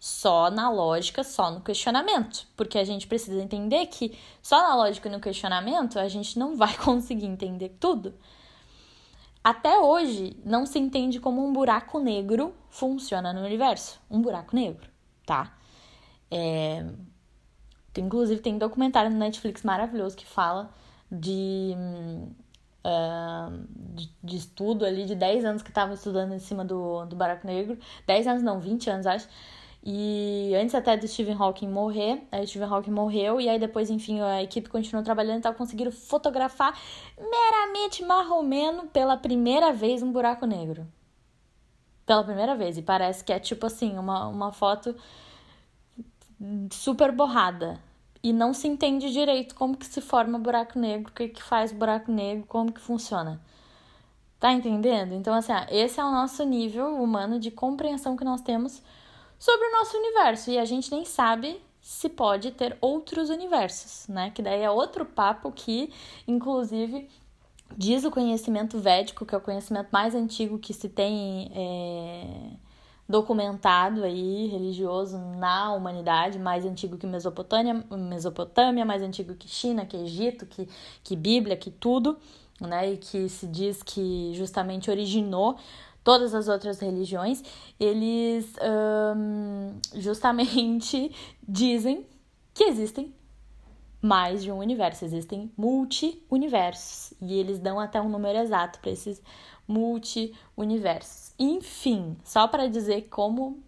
só 0.00 0.50
na 0.50 0.70
lógica, 0.70 1.22
só 1.22 1.50
no 1.50 1.60
questionamento, 1.60 2.48
porque 2.56 2.78
a 2.78 2.84
gente 2.84 3.06
precisa 3.06 3.42
entender 3.42 3.88
que 3.88 4.18
só 4.40 4.66
na 4.66 4.74
lógica 4.74 5.06
e 5.06 5.12
no 5.12 5.20
questionamento 5.20 5.98
a 5.98 6.08
gente 6.08 6.38
não 6.38 6.56
vai 6.56 6.74
conseguir 6.82 7.26
entender 7.26 7.76
tudo. 7.78 8.14
Até 9.44 9.78
hoje, 9.78 10.34
não 10.46 10.64
se 10.64 10.78
entende 10.78 11.20
como 11.20 11.46
um 11.46 11.52
buraco 11.52 11.98
negro 12.00 12.54
funciona 12.70 13.34
no 13.34 13.44
universo. 13.44 14.00
Um 14.10 14.22
buraco 14.22 14.56
negro, 14.56 14.88
tá? 15.26 15.54
É... 16.30 16.86
Inclusive, 18.00 18.40
tem 18.40 18.54
um 18.54 18.58
documentário 18.58 19.10
no 19.10 19.16
Netflix 19.16 19.62
maravilhoso 19.62 20.16
que 20.16 20.26
fala 20.26 20.70
de, 21.10 21.74
uh, 22.84 23.66
de, 23.94 24.10
de, 24.22 24.36
estudo 24.36 24.84
ali 24.84 25.04
de 25.04 25.14
10 25.14 25.44
anos 25.44 25.62
que 25.62 25.70
estava 25.70 25.94
estudando 25.94 26.32
em 26.32 26.38
cima 26.38 26.64
do, 26.64 27.04
do 27.06 27.16
buraco 27.16 27.46
negro. 27.46 27.78
10 28.06 28.26
anos, 28.26 28.42
não, 28.42 28.60
20 28.60 28.90
anos, 28.90 29.06
acho 29.06 29.28
e 29.88 30.52
antes 30.60 30.74
até 30.74 30.96
do 30.96 31.06
Stephen 31.06 31.36
Hawking 31.38 31.68
morrer, 31.68 32.26
aí 32.32 32.42
o 32.42 32.48
Stephen 32.48 32.68
Hawking 32.68 32.90
morreu 32.90 33.40
e 33.40 33.48
aí 33.48 33.56
depois, 33.56 33.88
enfim, 33.88 34.20
a 34.20 34.42
equipe 34.42 34.68
continuou 34.68 35.04
trabalhando 35.04 35.38
e 35.38 35.42
tal, 35.42 35.54
conseguiram 35.54 35.92
fotografar 35.92 36.76
meramente 37.16 38.04
marromeno 38.04 38.88
pela 38.88 39.16
primeira 39.16 39.72
vez 39.72 40.02
um 40.02 40.10
buraco 40.10 40.44
negro. 40.44 40.88
Pela 42.04 42.24
primeira 42.24 42.56
vez. 42.56 42.76
E 42.76 42.82
parece 42.82 43.22
que 43.22 43.32
é 43.32 43.38
tipo 43.38 43.64
assim, 43.64 43.96
uma, 43.96 44.26
uma 44.26 44.50
foto 44.50 44.92
super 46.72 47.12
borrada. 47.12 47.78
E 48.22 48.32
não 48.32 48.52
se 48.52 48.66
entende 48.66 49.12
direito 49.12 49.54
como 49.54 49.76
que 49.76 49.86
se 49.86 50.00
forma 50.00 50.38
buraco 50.38 50.78
negro, 50.78 51.10
o 51.10 51.14
que, 51.14 51.28
que 51.28 51.42
faz 51.42 51.72
buraco 51.72 52.10
negro, 52.10 52.44
como 52.46 52.72
que 52.72 52.80
funciona. 52.80 53.40
Tá 54.38 54.52
entendendo? 54.52 55.14
Então, 55.14 55.34
assim, 55.34 55.52
esse 55.70 55.98
é 55.98 56.04
o 56.04 56.10
nosso 56.10 56.44
nível 56.44 57.02
humano 57.02 57.38
de 57.38 57.50
compreensão 57.50 58.16
que 58.16 58.24
nós 58.24 58.40
temos 58.40 58.82
sobre 59.38 59.66
o 59.66 59.72
nosso 59.72 59.96
universo 59.96 60.50
e 60.50 60.58
a 60.58 60.64
gente 60.64 60.90
nem 60.90 61.04
sabe 61.04 61.60
se 61.80 62.08
pode 62.08 62.50
ter 62.50 62.76
outros 62.80 63.30
universos, 63.30 64.08
né? 64.08 64.30
Que 64.30 64.42
daí 64.42 64.62
é 64.62 64.70
outro 64.70 65.06
papo 65.06 65.52
que, 65.52 65.92
inclusive, 66.26 67.08
diz 67.76 68.04
o 68.04 68.10
conhecimento 68.10 68.78
védico, 68.78 69.24
que 69.24 69.34
é 69.34 69.38
o 69.38 69.40
conhecimento 69.40 69.88
mais 69.92 70.14
antigo 70.14 70.58
que 70.58 70.74
se 70.74 70.88
tem 70.88 71.50
é, 71.54 72.50
documentado 73.08 74.02
aí, 74.02 74.46
religioso 74.48 75.18
na 75.18 75.72
humanidade, 75.72 76.38
mais 76.38 76.64
antigo 76.64 76.96
que 76.96 77.06
Mesopotâmia, 77.06 77.84
Mesopotâmia, 77.90 78.84
mais 78.84 79.02
antigo 79.02 79.34
que 79.34 79.48
China, 79.48 79.86
que 79.86 79.96
Egito, 79.96 80.44
que, 80.46 80.68
que 81.04 81.14
Bíblia, 81.14 81.56
que 81.56 81.70
tudo, 81.70 82.18
né? 82.60 82.92
E 82.92 82.96
que 82.96 83.28
se 83.28 83.46
diz 83.46 83.82
que 83.82 84.32
justamente 84.34 84.90
originou 84.90 85.56
todas 86.02 86.34
as 86.34 86.48
outras 86.48 86.78
religiões, 86.78 87.42
eles 87.78 88.52
um, 89.16 89.72
justamente 89.94 91.12
dizem 91.46 92.06
que 92.54 92.64
existem 92.64 93.12
mais 94.00 94.42
de 94.42 94.52
um 94.52 94.58
universo, 94.58 95.04
existem 95.04 95.50
multi-universos. 95.56 97.12
E 97.20 97.34
eles 97.34 97.58
dão 97.58 97.80
até 97.80 98.00
um 98.00 98.08
número 98.08 98.38
exato 98.38 98.78
para 98.78 98.90
esses 98.90 99.20
multi-universos. 99.66 101.32
Enfim, 101.38 102.16
só 102.24 102.46
para 102.46 102.68
dizer 102.68 103.08
como 103.10 103.62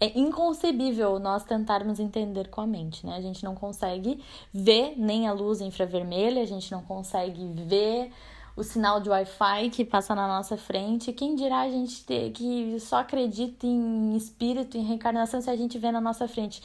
é 0.00 0.18
inconcebível 0.18 1.18
nós 1.18 1.44
tentarmos 1.44 1.98
entender 1.98 2.48
com 2.48 2.60
a 2.60 2.66
mente, 2.66 3.04
né? 3.04 3.16
A 3.16 3.20
gente 3.20 3.44
não 3.44 3.54
consegue 3.54 4.22
ver 4.52 4.94
nem 4.96 5.26
a 5.26 5.32
luz 5.32 5.60
infravermelha, 5.60 6.42
a 6.42 6.46
gente 6.46 6.70
não 6.70 6.82
consegue 6.82 7.46
ver 7.66 8.12
o 8.56 8.62
sinal 8.62 9.00
de 9.00 9.08
Wi-Fi 9.08 9.70
que 9.70 9.84
passa 9.84 10.14
na 10.14 10.26
nossa 10.28 10.56
frente. 10.56 11.12
Quem 11.12 11.34
dirá 11.34 11.60
a 11.60 11.70
gente 11.70 12.04
ter, 12.04 12.30
que 12.30 12.78
só 12.80 12.98
acredita 12.98 13.66
em 13.66 14.16
espírito, 14.16 14.76
em 14.76 14.84
reencarnação, 14.84 15.40
se 15.40 15.50
a 15.50 15.56
gente 15.56 15.78
vê 15.78 15.90
na 15.90 16.00
nossa 16.00 16.28
frente 16.28 16.62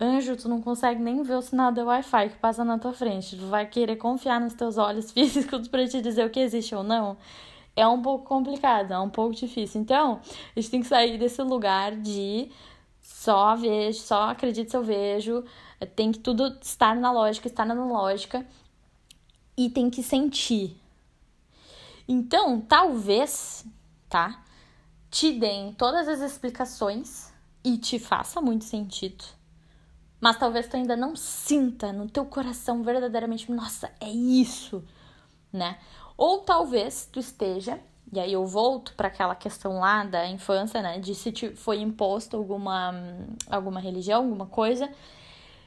Anjo, 0.00 0.36
tu 0.36 0.48
não 0.48 0.60
consegue 0.60 1.00
nem 1.00 1.22
ver 1.22 1.34
o 1.34 1.42
sinal 1.42 1.70
do 1.70 1.84
Wi-Fi 1.84 2.30
que 2.30 2.36
passa 2.36 2.64
na 2.64 2.76
tua 2.76 2.92
frente. 2.92 3.36
Tu 3.36 3.46
vai 3.46 3.66
querer 3.66 3.94
confiar 3.96 4.40
nos 4.40 4.52
teus 4.52 4.76
olhos 4.76 5.10
físicos 5.12 5.68
para 5.68 5.86
te 5.86 6.00
dizer 6.00 6.26
o 6.26 6.30
que 6.30 6.40
existe 6.40 6.74
ou 6.74 6.82
não? 6.82 7.16
É 7.74 7.86
um 7.86 8.02
pouco 8.02 8.24
complicado, 8.26 8.92
é 8.92 8.98
um 8.98 9.08
pouco 9.08 9.34
difícil. 9.34 9.80
Então, 9.80 10.20
a 10.54 10.60
gente 10.60 10.70
tem 10.70 10.80
que 10.80 10.86
sair 10.86 11.18
desse 11.18 11.42
lugar 11.42 11.96
de 11.96 12.50
só 13.00 13.56
vejo, 13.56 13.98
só 14.00 14.30
acredito 14.30 14.70
se 14.70 14.76
eu 14.76 14.84
vejo. 14.84 15.44
Tem 15.96 16.12
que 16.12 16.18
tudo 16.18 16.58
estar 16.60 16.94
na 16.94 17.10
lógica, 17.10 17.48
estar 17.48 17.64
na 17.64 17.74
lógica. 17.74 18.46
E 19.56 19.70
tem 19.70 19.90
que 19.90 20.02
sentir. 20.02 20.76
Então, 22.06 22.60
talvez, 22.60 23.64
tá? 24.08 24.42
Te 25.10 25.32
deem 25.32 25.72
todas 25.72 26.08
as 26.08 26.20
explicações 26.20 27.32
e 27.64 27.78
te 27.78 27.98
faça 27.98 28.40
muito 28.40 28.64
sentido 28.64 29.24
mas 30.22 30.38
talvez 30.38 30.68
tu 30.68 30.76
ainda 30.76 30.94
não 30.96 31.16
sinta 31.16 31.92
no 31.92 32.08
teu 32.08 32.24
coração 32.24 32.80
verdadeiramente, 32.84 33.50
nossa, 33.50 33.90
é 34.00 34.08
isso, 34.08 34.84
né? 35.52 35.80
Ou 36.22 36.38
talvez 36.38 37.08
tu 37.10 37.18
esteja, 37.18 37.80
e 38.12 38.20
aí 38.20 38.32
eu 38.32 38.46
volto 38.46 38.94
para 38.94 39.08
aquela 39.08 39.34
questão 39.34 39.80
lá 39.80 40.04
da 40.04 40.24
infância, 40.28 40.80
né, 40.80 41.00
de 41.00 41.16
se 41.16 41.32
te 41.32 41.48
foi 41.56 41.80
imposto 41.80 42.36
alguma 42.36 42.94
alguma 43.50 43.80
religião, 43.80 44.22
alguma 44.22 44.46
coisa 44.46 44.88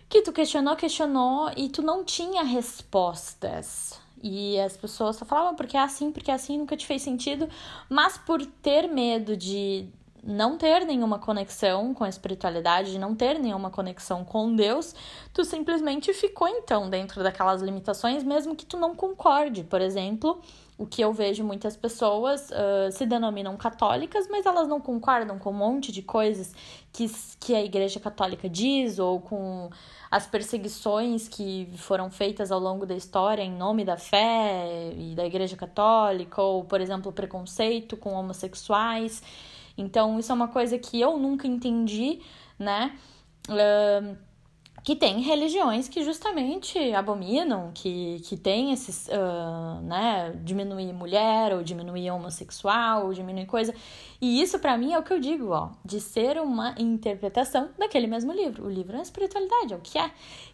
que 0.08 0.22
tu 0.22 0.32
questionou, 0.32 0.78
questionou 0.78 1.52
e 1.58 1.68
tu 1.68 1.82
não 1.82 2.06
tinha 2.06 2.42
respostas. 2.42 4.00
E 4.24 4.58
as 4.62 4.78
pessoas 4.78 5.18
só 5.18 5.26
falavam 5.26 5.58
porque 5.58 5.76
é 5.76 5.82
assim, 5.82 6.10
porque 6.10 6.32
é 6.32 6.36
assim, 6.36 6.58
nunca 6.58 6.78
te 6.78 6.86
fez 6.86 7.02
sentido, 7.02 7.50
mas 7.90 8.18
por 8.18 8.46
ter 8.46 8.88
medo 8.88 9.36
de 9.36 9.90
não 10.26 10.58
ter 10.58 10.86
nenhuma 10.86 11.20
conexão 11.20 11.94
com 11.94 12.04
a 12.04 12.10
espiritualidade, 12.10 12.98
não 12.98 13.14
ter 13.14 13.38
nenhuma 13.38 13.70
conexão 13.70 14.26
com 14.26 14.56
Deus, 14.56 14.96
tu 15.32 15.46
simplesmente 15.46 16.12
ficou 16.14 16.48
então 16.48 16.90
dentro 16.90 17.22
daquelas 17.22 17.62
limitações, 17.62 18.24
mesmo 18.24 18.56
que 18.56 18.66
tu 18.66 18.76
não 18.76 18.96
concorde. 18.96 19.64
Por 19.64 19.80
exemplo, 19.80 20.42
o 20.78 20.86
que 20.88 21.02
eu 21.02 21.14
vejo 21.14 21.44
muitas 21.44 21.78
pessoas 21.78 22.50
uh, 22.50 22.92
se 22.92 23.06
denominam 23.06 23.56
católicas, 23.56 24.28
mas 24.28 24.48
elas 24.48 24.68
não 24.68 24.82
concordam 24.82 25.38
com 25.38 25.52
um 25.52 25.54
monte 25.54 25.92
de 25.92 26.02
coisas 26.02 26.54
que, 26.92 27.06
que 27.40 27.54
a 27.54 27.64
Igreja 27.64 28.00
Católica 28.00 28.50
diz, 28.50 28.98
ou 28.98 29.22
com 29.22 29.70
as 30.10 30.26
perseguições 30.26 31.28
que 31.28 31.70
foram 31.78 32.10
feitas 32.10 32.52
ao 32.52 32.60
longo 32.60 32.86
da 32.86 32.96
história 32.96 33.44
em 33.44 33.52
nome 33.52 33.86
da 33.86 33.96
fé 33.96 34.92
e 34.98 35.14
da 35.14 35.26
Igreja 35.26 35.56
Católica, 35.56 36.42
ou, 36.42 36.66
por 36.66 36.82
exemplo, 36.82 37.12
preconceito 37.12 37.96
com 37.96 38.14
homossexuais. 38.14 39.22
Então, 39.78 40.20
isso 40.20 40.32
é 40.32 40.36
uma 40.36 40.48
coisa 40.48 40.78
que 40.78 41.00
eu 41.00 41.18
nunca 41.18 41.48
entendi, 41.48 42.20
né? 42.58 42.98
Que 44.84 44.96
tem 44.96 45.20
religiões 45.22 45.90
que 45.90 46.04
justamente 46.04 46.78
abominam, 46.94 47.72
que, 47.74 48.20
que 48.24 48.38
tem 48.38 48.72
esses, 48.72 49.08
uh, 49.08 49.82
né, 49.82 50.32
diminuir 50.44 50.94
mulher, 50.94 51.56
ou 51.56 51.64
diminuir 51.64 52.12
homossexual, 52.12 53.08
ou 53.08 53.14
diminuir 53.14 53.48
coisa. 53.48 53.74
E 54.22 54.40
isso 54.40 54.60
para 54.60 54.78
mim 54.78 54.94
é 54.94 55.00
o 55.00 55.04
que 55.04 55.12
eu 55.12 55.20
digo, 55.20 55.50
ó, 55.50 55.72
de 55.84 56.00
ser 56.00 56.40
uma 56.40 56.76
interpretação 56.78 57.72
daquele 57.80 58.06
mesmo 58.06 58.32
livro. 58.32 58.68
O 58.68 58.70
livro 58.70 58.96
é 58.96 59.00
a 59.00 59.02
espiritualidade, 59.02 59.74
é 59.74 59.76
o 59.76 59.82
que 59.82 59.98
é. 59.98 60.12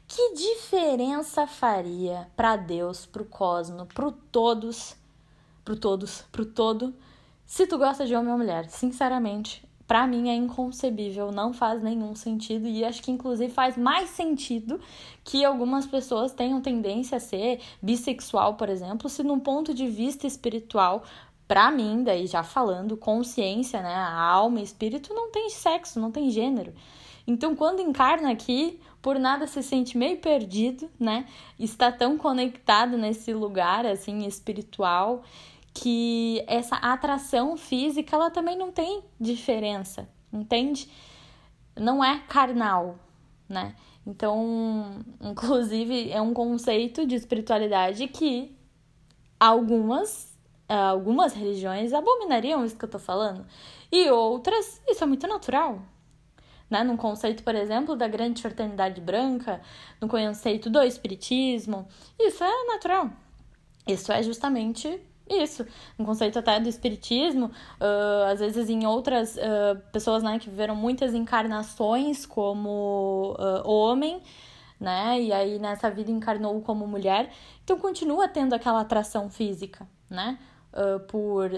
Que 0.07 0.33
diferença 0.33 1.45
faria 1.45 2.29
para 2.33 2.55
Deus, 2.55 3.05
pro 3.05 3.25
cosmos, 3.25 3.85
pro 3.93 4.13
todos, 4.13 4.95
pro 5.65 5.75
todos, 5.75 6.21
pro 6.31 6.45
todo, 6.45 6.93
se 7.51 7.67
tu 7.67 7.77
gosta 7.77 8.05
de 8.05 8.15
homem 8.15 8.31
ou 8.31 8.37
mulher, 8.37 8.69
sinceramente, 8.69 9.61
para 9.85 10.07
mim 10.07 10.29
é 10.29 10.33
inconcebível, 10.33 11.33
não 11.33 11.51
faz 11.51 11.83
nenhum 11.83 12.15
sentido 12.15 12.65
e 12.65 12.85
acho 12.85 13.03
que 13.03 13.11
inclusive 13.11 13.51
faz 13.51 13.75
mais 13.75 14.09
sentido 14.11 14.79
que 15.21 15.43
algumas 15.43 15.85
pessoas 15.85 16.31
tenham 16.31 16.61
tendência 16.61 17.17
a 17.17 17.19
ser 17.19 17.59
bissexual, 17.81 18.53
por 18.53 18.69
exemplo, 18.69 19.09
se 19.09 19.21
num 19.21 19.37
ponto 19.37 19.73
de 19.73 19.85
vista 19.85 20.25
espiritual, 20.25 21.03
para 21.45 21.69
mim, 21.69 22.05
daí 22.05 22.25
já 22.25 22.41
falando, 22.41 22.95
consciência, 22.95 23.81
né, 23.81 23.95
a 23.95 24.17
alma 24.17 24.61
e 24.61 24.63
espírito 24.63 25.13
não 25.13 25.29
tem 25.29 25.49
sexo, 25.49 25.99
não 25.99 26.09
tem 26.09 26.31
gênero. 26.31 26.73
Então, 27.27 27.53
quando 27.53 27.81
encarna 27.81 28.31
aqui, 28.31 28.79
por 29.01 29.19
nada 29.19 29.45
se 29.45 29.61
sente 29.61 29.97
meio 29.97 30.17
perdido, 30.17 30.89
né? 30.99 31.25
Está 31.59 31.91
tão 31.91 32.17
conectado 32.17 32.97
nesse 32.97 33.33
lugar 33.33 33.85
assim 33.85 34.25
espiritual 34.25 35.23
que 35.73 36.43
essa 36.47 36.75
atração 36.75 37.55
física 37.57 38.15
ela 38.15 38.29
também 38.29 38.57
não 38.57 38.71
tem 38.71 39.03
diferença, 39.19 40.07
entende? 40.31 40.89
Não 41.75 42.03
é 42.03 42.19
carnal, 42.27 42.99
né? 43.47 43.75
Então, 44.05 44.99
inclusive, 45.21 46.11
é 46.11 46.21
um 46.21 46.33
conceito 46.33 47.05
de 47.05 47.15
espiritualidade 47.15 48.07
que 48.07 48.55
algumas 49.39 50.29
algumas 50.67 51.33
religiões 51.33 51.91
abominariam 51.91 52.63
isso 52.63 52.77
que 52.77 52.85
eu 52.85 52.89
tô 52.89 52.97
falando. 52.97 53.45
E 53.91 54.09
outras, 54.09 54.81
isso 54.87 55.03
é 55.03 55.07
muito 55.07 55.27
natural. 55.27 55.81
Né? 56.69 56.81
Num 56.81 56.95
conceito, 56.95 57.43
por 57.43 57.53
exemplo, 57.55 57.95
da 57.95 58.07
grande 58.07 58.41
fraternidade 58.41 59.01
branca, 59.01 59.61
no 59.99 60.07
conceito 60.07 60.69
do 60.69 60.81
espiritismo, 60.81 61.85
isso 62.17 62.41
é 62.41 62.67
natural. 62.67 63.09
Isso 63.85 64.13
é 64.13 64.23
justamente 64.23 65.01
isso, 65.31 65.65
um 65.97 66.05
conceito 66.05 66.37
até 66.39 66.59
do 66.59 66.67
espiritismo, 66.67 67.45
uh, 67.45 68.31
às 68.31 68.39
vezes 68.39 68.69
em 68.69 68.85
outras 68.85 69.35
uh, 69.35 69.79
pessoas 69.91 70.23
né, 70.23 70.39
que 70.39 70.49
viveram 70.49 70.75
muitas 70.75 71.13
encarnações 71.13 72.25
como 72.25 73.35
uh, 73.39 73.67
homem, 73.69 74.21
né? 74.79 75.21
E 75.21 75.31
aí 75.31 75.59
nessa 75.59 75.89
vida 75.91 76.09
encarnou 76.09 76.59
como 76.61 76.87
mulher, 76.87 77.29
então 77.63 77.77
continua 77.77 78.27
tendo 78.27 78.53
aquela 78.53 78.81
atração 78.81 79.29
física, 79.29 79.87
né? 80.09 80.37
por 81.09 81.51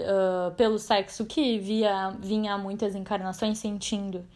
pelo 0.56 0.76
sexo 0.76 1.24
que 1.24 1.56
via 1.56 2.10
vinha 2.18 2.58
muitas 2.58 2.96
encarnações 2.96 3.58
sentindo 3.58 4.26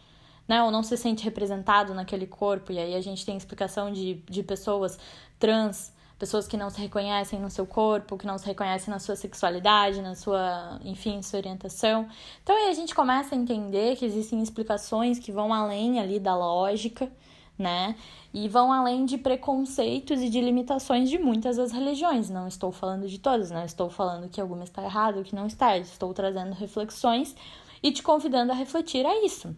né 0.47 0.63
ou 0.63 0.71
não 0.71 0.81
se 0.81 0.95
sente 0.95 1.21
representado 1.21 1.93
naquele 1.93 2.25
corpo 2.25 2.71
e 2.71 2.79
aí 2.79 2.95
a 2.95 3.01
gente 3.01 3.25
tem 3.25 3.35
explicação 3.35 3.91
de, 3.91 4.23
de 4.29 4.41
pessoas 4.41 4.97
trans 5.37 5.91
pessoas 6.19 6.45
que 6.45 6.57
não 6.57 6.69
se 6.69 6.79
reconhecem 6.81 7.39
no 7.39 7.49
seu 7.49 7.65
corpo, 7.65 8.17
que 8.17 8.27
não 8.27 8.37
se 8.37 8.45
reconhecem 8.45 8.93
na 8.93 8.99
sua 8.99 9.15
sexualidade, 9.15 10.01
na 10.01 10.13
sua, 10.13 10.77
enfim, 10.83 11.21
sua 11.21 11.39
orientação. 11.39 12.07
Então 12.43 12.55
aí 12.55 12.69
a 12.69 12.73
gente 12.73 12.93
começa 12.93 13.33
a 13.33 13.37
entender 13.37 13.95
que 13.95 14.05
existem 14.05 14.43
explicações 14.43 15.17
que 15.17 15.31
vão 15.31 15.53
além 15.53 15.97
ali 15.97 16.19
da 16.19 16.35
lógica, 16.35 17.09
né? 17.57 17.95
E 18.33 18.47
vão 18.49 18.71
além 18.71 19.05
de 19.05 19.17
preconceitos 19.17 20.21
e 20.21 20.29
de 20.29 20.41
limitações 20.41 21.09
de 21.09 21.17
muitas 21.17 21.55
das 21.55 21.71
religiões. 21.71 22.29
Não 22.29 22.47
estou 22.47 22.71
falando 22.71 23.07
de 23.07 23.17
todas, 23.17 23.49
não 23.49 23.63
estou 23.63 23.89
falando 23.89 24.29
que 24.29 24.41
alguma 24.41 24.65
está 24.65 24.83
errada, 24.83 25.23
que 25.23 25.33
não 25.33 25.47
está. 25.47 25.77
Estou 25.77 26.13
trazendo 26.13 26.53
reflexões 26.53 27.33
e 27.81 27.91
te 27.91 28.03
convidando 28.03 28.51
a 28.51 28.55
refletir 28.55 29.05
a 29.05 29.25
isso. 29.25 29.55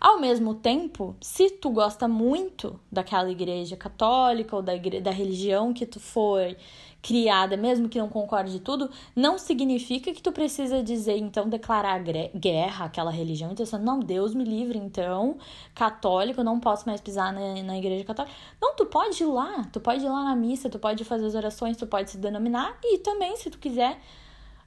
Ao 0.00 0.20
mesmo 0.20 0.54
tempo, 0.54 1.16
se 1.20 1.50
tu 1.50 1.70
gosta 1.70 2.06
muito 2.06 2.78
daquela 2.92 3.30
igreja 3.30 3.76
católica 3.76 4.54
ou 4.54 4.62
da, 4.62 4.74
igreja, 4.74 5.02
da 5.02 5.10
religião 5.10 5.72
que 5.72 5.86
tu 5.86 5.98
foi 5.98 6.56
criada, 7.00 7.56
mesmo 7.56 7.88
que 7.88 7.98
não 7.98 8.08
concorde 8.08 8.50
de 8.50 8.60
tudo, 8.60 8.90
não 9.14 9.38
significa 9.38 10.12
que 10.12 10.20
tu 10.20 10.32
precisa 10.32 10.82
dizer, 10.82 11.16
então, 11.16 11.48
declarar 11.48 12.02
guerra 12.34 12.86
àquela 12.86 13.10
religião. 13.10 13.52
Então, 13.52 13.62
assim, 13.62 13.78
não, 13.78 14.00
Deus 14.00 14.34
me 14.34 14.44
livre, 14.44 14.76
então, 14.76 15.38
católico, 15.74 16.42
não 16.42 16.58
posso 16.58 16.86
mais 16.86 17.00
pisar 17.00 17.32
na, 17.32 17.62
na 17.62 17.78
igreja 17.78 18.04
católica. 18.04 18.34
Não, 18.60 18.74
tu 18.74 18.86
pode 18.86 19.22
ir 19.22 19.26
lá, 19.26 19.64
tu 19.72 19.80
pode 19.80 20.04
ir 20.04 20.08
lá 20.08 20.24
na 20.24 20.36
missa, 20.36 20.68
tu 20.68 20.78
pode 20.78 21.04
fazer 21.04 21.26
as 21.26 21.34
orações, 21.34 21.76
tu 21.76 21.86
pode 21.86 22.10
se 22.10 22.18
denominar 22.18 22.76
e 22.82 22.98
também, 22.98 23.36
se 23.36 23.50
tu 23.50 23.58
quiser, 23.58 24.00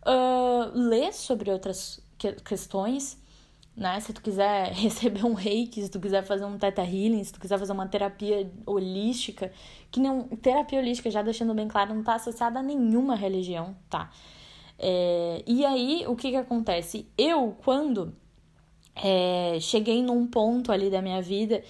uh, 0.05 0.71
ler 0.73 1.13
sobre 1.13 1.51
outras 1.51 1.99
questões 2.45 3.17
né? 3.79 3.99
Se 4.01 4.11
tu 4.11 4.21
quiser 4.21 4.71
receber 4.75 5.25
um 5.25 5.33
reiki, 5.33 5.81
se 5.81 5.89
tu 5.89 5.99
quiser 5.99 6.23
fazer 6.23 6.43
um 6.45 6.57
teta 6.57 6.83
healing, 6.83 7.23
se 7.23 7.31
tu 7.31 7.39
quiser 7.39 7.57
fazer 7.57 7.71
uma 7.71 7.87
terapia 7.87 8.51
holística, 8.65 9.51
que 9.89 9.99
não 9.99 10.27
terapia 10.27 10.79
holística, 10.79 11.09
já 11.09 11.21
deixando 11.21 11.53
bem 11.53 11.67
claro, 11.67 11.93
não 11.93 12.01
está 12.01 12.15
associada 12.15 12.59
a 12.59 12.63
nenhuma 12.63 13.15
religião, 13.15 13.75
tá? 13.89 14.11
É, 14.77 15.43
e 15.47 15.65
aí, 15.65 16.03
o 16.07 16.15
que 16.15 16.29
que 16.31 16.35
acontece? 16.35 17.07
Eu, 17.17 17.55
quando 17.63 18.13
é, 18.95 19.57
cheguei 19.61 20.03
num 20.03 20.27
ponto 20.27 20.71
ali 20.71 20.89
da 20.89 21.01
minha 21.01 21.21
vida 21.21 21.63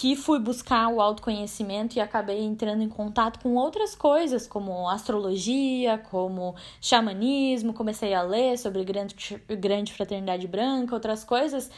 que 0.00 0.14
fui 0.14 0.38
buscar 0.38 0.86
o 0.90 1.00
autoconhecimento 1.00 1.96
e 1.96 2.00
acabei 2.00 2.38
entrando 2.44 2.84
em 2.84 2.88
contato 2.88 3.40
com 3.40 3.56
outras 3.56 3.96
coisas, 3.96 4.46
como 4.46 4.88
astrologia, 4.88 5.98
como 5.98 6.54
xamanismo, 6.80 7.74
comecei 7.74 8.14
a 8.14 8.22
ler 8.22 8.56
sobre 8.58 8.84
grande, 8.84 9.16
grande 9.58 9.92
fraternidade 9.92 10.46
branca, 10.46 10.94
outras 10.94 11.24
coisas. 11.24 11.68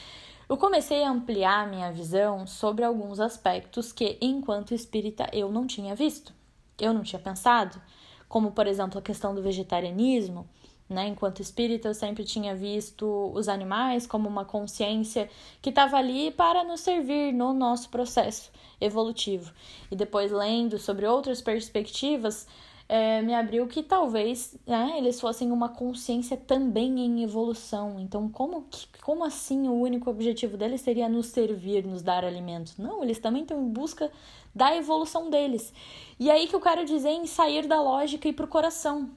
Eu 0.46 0.58
comecei 0.58 1.02
a 1.02 1.10
ampliar 1.10 1.66
minha 1.70 1.90
visão 1.90 2.46
sobre 2.46 2.84
alguns 2.84 3.20
aspectos 3.20 3.90
que, 3.90 4.18
enquanto 4.20 4.74
espírita, 4.74 5.26
eu 5.32 5.50
não 5.50 5.66
tinha 5.66 5.94
visto, 5.94 6.34
eu 6.78 6.92
não 6.92 7.02
tinha 7.02 7.22
pensado, 7.22 7.80
como, 8.28 8.52
por 8.52 8.66
exemplo, 8.66 8.98
a 8.98 9.02
questão 9.02 9.34
do 9.34 9.40
vegetarianismo, 9.40 10.46
né? 10.90 11.06
Enquanto 11.06 11.40
espírita, 11.40 11.88
eu 11.88 11.94
sempre 11.94 12.24
tinha 12.24 12.54
visto 12.54 13.30
os 13.32 13.48
animais 13.48 14.06
como 14.06 14.28
uma 14.28 14.44
consciência 14.44 15.30
que 15.62 15.70
estava 15.70 15.96
ali 15.96 16.30
para 16.32 16.64
nos 16.64 16.80
servir 16.80 17.32
no 17.32 17.54
nosso 17.54 17.88
processo 17.88 18.50
evolutivo. 18.80 19.52
E 19.90 19.96
depois, 19.96 20.32
lendo 20.32 20.78
sobre 20.78 21.06
outras 21.06 21.40
perspectivas, 21.40 22.46
é, 22.88 23.22
me 23.22 23.32
abriu 23.32 23.68
que 23.68 23.84
talvez 23.84 24.56
né, 24.66 24.94
eles 24.98 25.20
fossem 25.20 25.52
uma 25.52 25.68
consciência 25.68 26.36
também 26.36 26.98
em 26.98 27.22
evolução. 27.22 28.00
Então, 28.00 28.28
como, 28.28 28.66
como 29.00 29.24
assim 29.24 29.68
o 29.68 29.74
único 29.74 30.10
objetivo 30.10 30.56
deles 30.56 30.80
seria 30.80 31.08
nos 31.08 31.26
servir, 31.26 31.86
nos 31.86 32.02
dar 32.02 32.24
alimento? 32.24 32.72
Não, 32.78 33.04
eles 33.04 33.20
também 33.20 33.42
estão 33.42 33.62
em 33.62 33.68
busca 33.68 34.10
da 34.52 34.74
evolução 34.76 35.30
deles. 35.30 35.72
E 36.18 36.28
aí 36.32 36.48
que 36.48 36.56
eu 36.56 36.60
quero 36.60 36.84
dizer 36.84 37.10
em 37.10 37.26
sair 37.26 37.68
da 37.68 37.80
lógica 37.80 38.26
e 38.26 38.32
ir 38.32 38.34
pro 38.34 38.48
coração. 38.48 39.08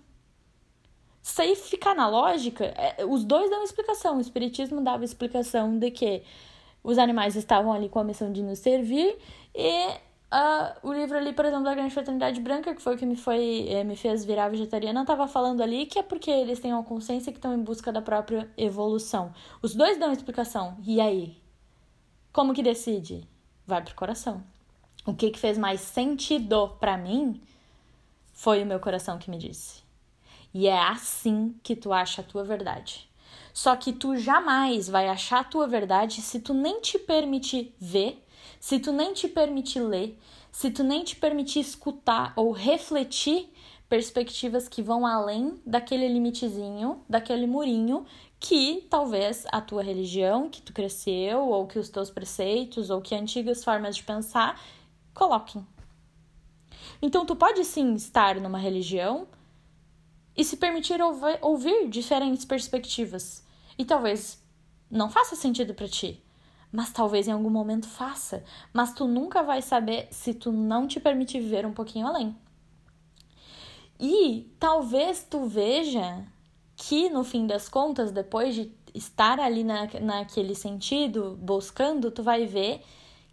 Se 1.23 1.41
aí 1.41 1.55
ficar 1.55 1.95
na 1.95 2.07
lógica, 2.09 2.65
é, 2.65 3.05
os 3.05 3.23
dois 3.23 3.49
dão 3.49 3.63
explicação. 3.63 4.17
O 4.17 4.21
Espiritismo 4.21 4.81
dava 4.81 5.05
explicação 5.05 5.79
de 5.79 5.89
que 5.89 6.21
os 6.83 6.97
animais 6.97 7.38
estavam 7.38 7.71
ali 7.71 7.88
com 7.88 7.97
a 7.97 8.03
missão 8.03 8.29
de 8.29 8.43
nos 8.43 8.59
servir 8.59 9.17
e 9.55 9.88
uh, 9.88 10.75
o 10.83 10.91
livro 10.91 11.17
ali, 11.17 11.31
por 11.31 11.45
exemplo, 11.45 11.63
da 11.63 11.73
Grande 11.73 11.93
Fraternidade 11.93 12.41
Branca, 12.41 12.75
que 12.75 12.81
foi 12.81 12.95
o 12.95 12.97
que 12.97 13.05
me, 13.05 13.15
foi, 13.15 13.67
eh, 13.69 13.86
me 13.86 13.95
fez 13.95 14.25
virar 14.25 14.49
vegetariana, 14.49 15.01
estava 15.01 15.25
falando 15.25 15.63
ali 15.63 15.86
que 15.86 15.97
é 15.97 16.03
porque 16.03 16.29
eles 16.29 16.59
têm 16.59 16.73
uma 16.73 16.83
consciência 16.83 17.31
que 17.31 17.38
estão 17.38 17.53
em 17.53 17.63
busca 17.63 17.89
da 17.89 18.01
própria 18.01 18.51
evolução. 18.57 19.33
Os 19.62 19.73
dois 19.73 19.97
dão 19.97 20.12
explicação. 20.12 20.75
E 20.86 20.99
aí? 20.99 21.38
Como 22.33 22.53
que 22.53 22.62
decide? 22.62 23.25
Vai 23.65 23.81
pro 23.81 23.95
coração. 23.95 24.43
O 25.05 25.13
que, 25.13 25.31
que 25.31 25.39
fez 25.39 25.57
mais 25.57 25.79
sentido 25.79 26.75
para 26.81 26.97
mim 26.97 27.41
foi 28.33 28.62
o 28.62 28.65
meu 28.65 28.79
coração 28.81 29.17
que 29.17 29.29
me 29.29 29.38
disse. 29.38 29.83
E 30.54 30.68
é 30.68 30.80
assim 30.80 31.56
que 31.63 31.76
tu 31.76 31.92
acha 31.92 32.22
a 32.22 32.24
tua 32.24 32.44
verdade. 32.44 33.10
Só 33.54 33.76
que 33.76 33.94
tu 33.94 34.16
jamais 34.18 34.88
vai 34.88 35.08
achar 35.08 35.39
a 35.42 35.44
tua 35.44 35.68
verdade 35.68 36.22
se 36.22 36.39
tu 36.39 36.54
nem 36.54 36.82
te 36.82 36.98
permitir 37.00 37.76
ver, 37.80 38.24
se 38.60 38.80
tu 38.80 38.92
nem 38.92 39.13
te 39.13 39.28
permitir 39.28 39.82
ler, 39.82 40.20
se 40.52 40.70
tu 40.70 40.84
nem 40.84 41.04
te 41.04 41.16
permitir 41.16 41.60
escutar 41.60 42.34
ou 42.36 42.52
refletir 42.52 43.52
perspectivas 43.89 44.68
que 44.68 44.82
vão 44.82 45.06
além 45.06 45.62
daquele 45.66 46.08
limitezinho, 46.08 47.04
daquele 47.08 47.46
murinho 47.46 48.06
que 48.39 48.86
talvez 48.89 49.46
a 49.52 49.62
tua 49.62 49.84
religião, 49.84 50.50
que 50.50 50.62
tu 50.62 50.74
cresceu, 50.74 51.48
ou 51.48 51.68
que 51.68 51.80
os 51.80 51.89
teus 51.89 52.10
preceitos, 52.10 52.89
ou 52.89 53.02
que 53.02 53.16
antigas 53.16 53.63
formas 53.63 53.96
de 53.96 54.04
pensar 54.04 54.60
coloquem. 55.13 55.66
Então 57.02 57.26
tu 57.26 57.36
pode 57.36 57.63
sim 57.63 57.94
estar 57.94 58.36
numa 58.42 58.58
religião, 58.58 59.28
e 60.36 60.43
se 60.43 60.58
permitir 60.58 61.00
ouvir, 61.41 61.88
diferentes 61.89 62.46
perspectivas. 62.46 63.43
E 63.78 63.86
talvez 63.86 64.41
não 64.89 65.10
faça 65.10 65.36
sentido 65.36 65.74
para 65.74 65.88
ti, 65.88 66.24
mas 66.72 66.91
talvez 66.91 67.28
em 67.28 67.32
algum 67.32 67.50
momento 67.50 67.88
faça. 67.88 68.43
Mas 68.72 68.93
tu 68.93 69.08
nunca 69.08 69.43
vai 69.43 69.62
saber 69.62 70.08
se 70.12 70.34
tu 70.34 70.52
não 70.52 70.88
te 70.88 71.00
permitir 71.00 71.39
viver 71.39 71.65
um 71.65 71.74
pouquinho 71.74 72.08
além. 72.08 72.36
E 74.00 74.52
talvez 74.60 75.26
tu 75.30 75.46
veja 75.46 76.26
que 76.76 77.10
no 77.10 77.24
fim 77.24 77.46
das 77.46 77.69
contas, 77.69 78.12
depois 78.12 78.56
de 78.56 78.72
estar 78.93 79.39
ali 79.39 79.63
na, 79.63 79.88
naquele 80.02 80.56
sentido, 80.56 81.38
buscando, 81.41 82.12
tu 82.12 82.24
vai 82.24 82.46
ver 82.46 82.84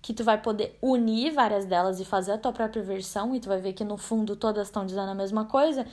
que 0.03 0.15
tu 0.15 0.25
vai 0.25 0.41
poder 0.41 0.79
unir 0.81 1.33
várias 1.33 1.67
delas 1.67 2.01
e 2.01 2.05
fazer 2.05 2.33
a 2.33 2.39
tua 2.39 2.53
própria 2.53 2.83
versão, 2.83 3.35
e 3.35 3.41
tu 3.41 3.49
vai 3.49 3.61
ver 3.61 3.75
que 3.75 3.85
no 3.85 3.99
fundo 3.99 4.35
todas 4.35 4.69
estão 4.69 4.87
dizendo 4.87 5.11
a 5.11 5.15
mesma 5.15 5.45
coisa, 5.45 5.87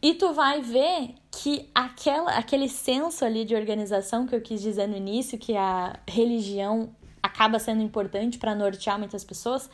e 0.00 0.14
tu 0.14 0.32
vai 0.32 0.60
ver 0.60 1.14
que 1.30 1.68
aquela, 1.74 2.32
aquele 2.32 2.68
senso 2.68 3.24
ali 3.24 3.44
de 3.44 3.54
organização 3.54 4.26
que 4.26 4.34
eu 4.34 4.40
quis 4.40 4.60
dizer 4.60 4.86
no 4.86 4.96
início, 4.96 5.38
que 5.38 5.56
a 5.56 5.98
religião 6.06 6.94
acaba 7.22 7.58
sendo 7.58 7.82
importante 7.82 8.38
para 8.38 8.54
nortear 8.54 8.98
muitas 8.98 9.24
pessoas, 9.24 9.68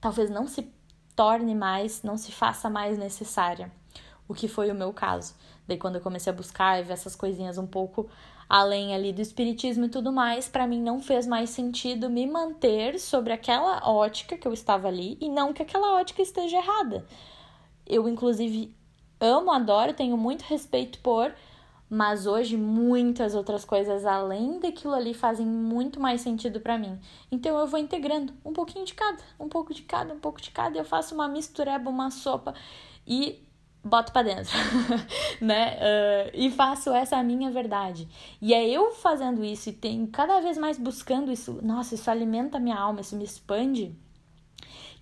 talvez 0.00 0.30
não 0.30 0.46
se 0.46 0.72
torne 1.16 1.54
mais, 1.54 2.02
não 2.02 2.16
se 2.16 2.30
faça 2.30 2.70
mais 2.70 2.96
necessária. 2.96 3.70
O 4.28 4.34
que 4.34 4.46
foi 4.46 4.70
o 4.70 4.74
meu 4.74 4.92
caso. 4.92 5.34
Daí 5.66 5.76
quando 5.76 5.96
eu 5.96 6.00
comecei 6.00 6.32
a 6.32 6.36
buscar 6.36 6.78
e 6.78 6.84
ver 6.84 6.92
essas 6.92 7.16
coisinhas 7.16 7.58
um 7.58 7.66
pouco 7.66 8.08
além 8.48 8.94
ali 8.94 9.12
do 9.12 9.20
espiritismo 9.20 9.84
e 9.84 9.88
tudo 9.88 10.12
mais, 10.12 10.48
para 10.48 10.66
mim 10.66 10.80
não 10.82 11.00
fez 11.00 11.26
mais 11.26 11.50
sentido 11.50 12.10
me 12.10 12.26
manter 12.26 12.98
sobre 12.98 13.32
aquela 13.32 13.88
ótica 13.88 14.36
que 14.36 14.46
eu 14.46 14.52
estava 14.52 14.88
ali 14.88 15.16
e 15.20 15.28
não 15.28 15.52
que 15.52 15.62
aquela 15.62 15.94
ótica 15.94 16.22
esteja 16.22 16.56
errada. 16.56 17.04
Eu 17.86 18.08
inclusive 18.08 18.74
amo, 19.20 19.50
adoro, 19.50 19.92
tenho 19.92 20.16
muito 20.16 20.42
respeito 20.42 20.98
por, 21.00 21.32
mas 21.88 22.26
hoje 22.26 22.56
muitas 22.56 23.34
outras 23.34 23.64
coisas 23.64 24.06
além 24.06 24.60
daquilo 24.60 24.94
ali 24.94 25.12
fazem 25.12 25.44
muito 25.44 26.00
mais 26.00 26.20
sentido 26.20 26.60
para 26.60 26.78
mim. 26.78 26.98
Então 27.30 27.58
eu 27.58 27.66
vou 27.66 27.78
integrando 27.78 28.32
um 28.44 28.52
pouquinho 28.52 28.84
de 28.84 28.94
cada, 28.94 29.22
um 29.38 29.48
pouco 29.48 29.74
de 29.74 29.82
cada, 29.82 30.14
um 30.14 30.20
pouco 30.20 30.40
de 30.40 30.50
cada, 30.50 30.78
eu 30.78 30.84
faço 30.84 31.14
uma 31.14 31.28
mistureba, 31.28 31.90
uma 31.90 32.10
sopa 32.10 32.54
e 33.06 33.42
boto 33.82 34.12
para 34.12 34.22
dentro, 34.22 34.52
né? 35.40 35.76
Uh, 35.76 36.30
e 36.34 36.50
faço 36.50 36.90
essa 36.90 37.20
minha 37.22 37.50
verdade. 37.50 38.08
E 38.40 38.54
é 38.54 38.68
eu 38.68 38.92
fazendo 38.92 39.44
isso 39.44 39.68
e 39.70 39.72
tenho 39.72 40.06
cada 40.08 40.40
vez 40.40 40.56
mais 40.58 40.78
buscando 40.78 41.32
isso. 41.32 41.58
Nossa, 41.62 41.94
isso 41.94 42.10
alimenta 42.10 42.58
minha 42.58 42.78
alma, 42.78 43.00
isso 43.00 43.16
me 43.16 43.24
expande 43.24 43.96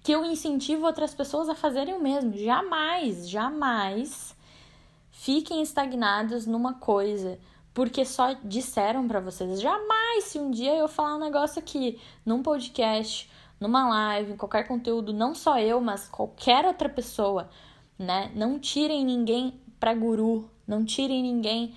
que 0.03 0.13
eu 0.13 0.25
incentivo 0.25 0.87
outras 0.87 1.15
pessoas 1.15 1.49
a 1.49 1.55
fazerem 1.55 1.95
o 1.95 2.03
mesmo. 2.03 2.37
Jamais, 2.37 3.29
jamais 3.29 4.37
fiquem 5.11 5.63
estagnados 5.63 6.47
numa 6.47 6.75
coisa 6.75 7.39
porque 7.75 8.05
só 8.05 8.35
disseram 8.43 9.07
para 9.07 9.21
vocês. 9.21 9.61
Jamais, 9.61 10.25
se 10.25 10.39
um 10.39 10.51
dia 10.51 10.75
eu 10.75 10.89
falar 10.89 11.15
um 11.15 11.21
negócio 11.21 11.61
aqui 11.61 12.01
num 12.27 12.43
podcast, 12.43 13.31
numa 13.61 13.89
live, 13.89 14.33
em 14.33 14.37
qualquer 14.37 14.67
conteúdo, 14.67 15.13
não 15.13 15.35
só 15.35 15.61
eu, 15.61 15.81
mas 15.81 16.09
qualquer 16.09 16.65
outra 16.65 16.89
pessoa, 16.89 17.49
né? 17.97 18.33
Não 18.35 18.59
tirem 18.59 19.05
ninguém 19.05 19.61
para 19.79 19.95
guru, 19.95 20.51
não 20.67 20.85
tirem 20.85 21.23
ninguém 21.23 21.77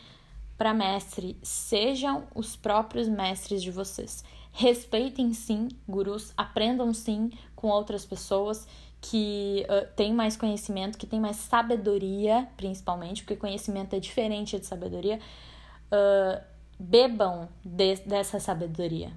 para 0.58 0.74
mestre, 0.74 1.38
sejam 1.42 2.28
os 2.36 2.56
próprios 2.56 3.08
mestres 3.08 3.62
de 3.62 3.72
vocês. 3.72 4.24
Respeitem 4.52 5.34
sim 5.34 5.70
gurus, 5.88 6.34
aprendam 6.36 6.94
sim 6.94 7.32
com 7.56 7.68
outras 7.68 8.06
pessoas 8.06 8.68
que 9.00 9.66
uh, 9.68 9.88
têm 9.96 10.14
mais 10.14 10.38
conhecimento, 10.38 10.98
que 10.98 11.08
têm 11.08 11.20
mais 11.20 11.38
sabedoria, 11.38 12.48
principalmente, 12.56 13.24
porque 13.24 13.36
conhecimento 13.36 13.96
é 13.96 14.00
diferente 14.00 14.60
de 14.60 14.66
sabedoria. 14.66 15.20
Uh, 15.88 16.42
bebam 16.80 17.48
de, 17.64 17.96
dessa 17.98 18.40
sabedoria, 18.40 19.12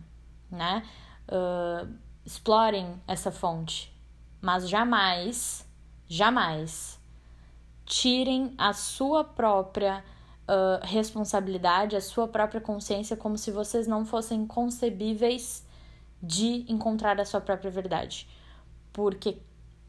né? 0.51 0.83
Uh, 1.29 1.93
explorem 2.25 3.01
essa 3.07 3.31
fonte, 3.31 3.93
mas 4.41 4.69
jamais, 4.69 5.67
jamais 6.07 6.99
tirem 7.85 8.55
a 8.57 8.73
sua 8.73 9.25
própria 9.25 10.03
uh, 10.49 10.85
responsabilidade, 10.85 11.97
a 11.97 12.01
sua 12.01 12.29
própria 12.29 12.61
consciência, 12.61 13.17
como 13.17 13.37
se 13.37 13.51
vocês 13.51 13.87
não 13.87 14.05
fossem 14.05 14.47
concebíveis 14.47 15.65
de 16.23 16.65
encontrar 16.69 17.21
a 17.21 17.25
sua 17.25 17.41
própria 17.41 17.71
verdade. 17.71 18.29
Porque 18.93 19.39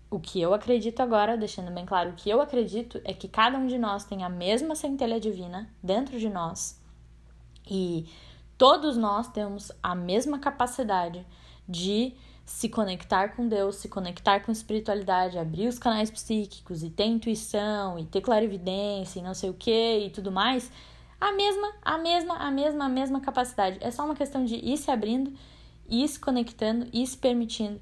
o 0.10 0.20
que 0.20 0.42
eu 0.42 0.54
acredito 0.54 1.02
agora, 1.02 1.38
deixando 1.38 1.72
bem 1.72 1.86
claro, 1.86 2.12
o 2.12 2.14
que 2.14 2.30
eu 2.30 2.42
acredito 2.42 3.02
é 3.04 3.14
que 3.14 3.28
cada 3.28 3.58
um 3.58 3.68
de 3.68 3.78
nós 3.78 4.06
tem 4.06 4.24
a 4.24 4.30
mesma 4.30 4.76
centelha 4.76 5.20
divina 5.20 5.70
dentro 5.82 6.20
de 6.20 6.30
nós 6.30 6.80
e 7.70 8.08
todos 8.58 8.96
nós 8.96 9.28
temos 9.28 9.72
a 9.82 9.96
mesma 9.96 10.40
capacidade 10.40 11.26
de 11.68 12.14
se 12.46 12.70
conectar 12.70 13.36
com 13.36 13.48
Deus, 13.48 13.78
se 13.78 13.90
conectar 13.90 14.42
com 14.42 14.52
espiritualidade, 14.52 15.38
abrir 15.38 15.68
os 15.68 15.80
canais 15.80 16.12
psíquicos 16.12 16.84
e 16.84 16.90
ter 16.92 17.06
intuição 17.06 17.98
e 17.98 18.06
ter 18.06 18.22
clarividência 18.22 19.20
e 19.20 19.24
não 19.24 19.34
sei 19.34 19.50
o 19.50 19.54
que 19.54 20.06
e 20.06 20.10
tudo 20.12 20.32
mais, 20.32 20.72
a 21.20 21.32
mesma, 21.32 21.74
a 21.82 21.98
mesma, 21.98 22.36
a 22.36 22.52
mesma, 22.52 22.86
a 22.86 22.90
mesma 22.90 23.20
capacidade. 23.20 23.80
É 23.82 23.90
só 23.90 24.06
uma 24.06 24.16
questão 24.16 24.46
de 24.46 24.56
ir 24.56 24.78
se 24.78 24.92
abrindo, 24.92 25.34
ir 25.90 26.08
se 26.08 26.20
conectando, 26.20 26.88
ir 26.94 27.08
se 27.08 27.18
permitindo. 27.18 27.82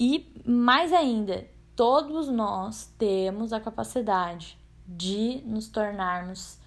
E 0.00 0.32
mais 0.46 0.92
ainda, 0.92 1.46
todos 1.74 2.28
nós 2.28 2.90
temos 2.96 3.52
a 3.52 3.60
capacidade 3.60 4.58
de 4.88 5.42
nos 5.44 5.68
tornarmos 5.68 6.58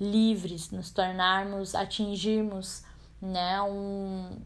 livres, 0.00 0.70
nos 0.70 0.90
tornarmos, 0.90 1.74
atingirmos 1.74 2.84
né, 3.20 3.60
um, 3.62 4.40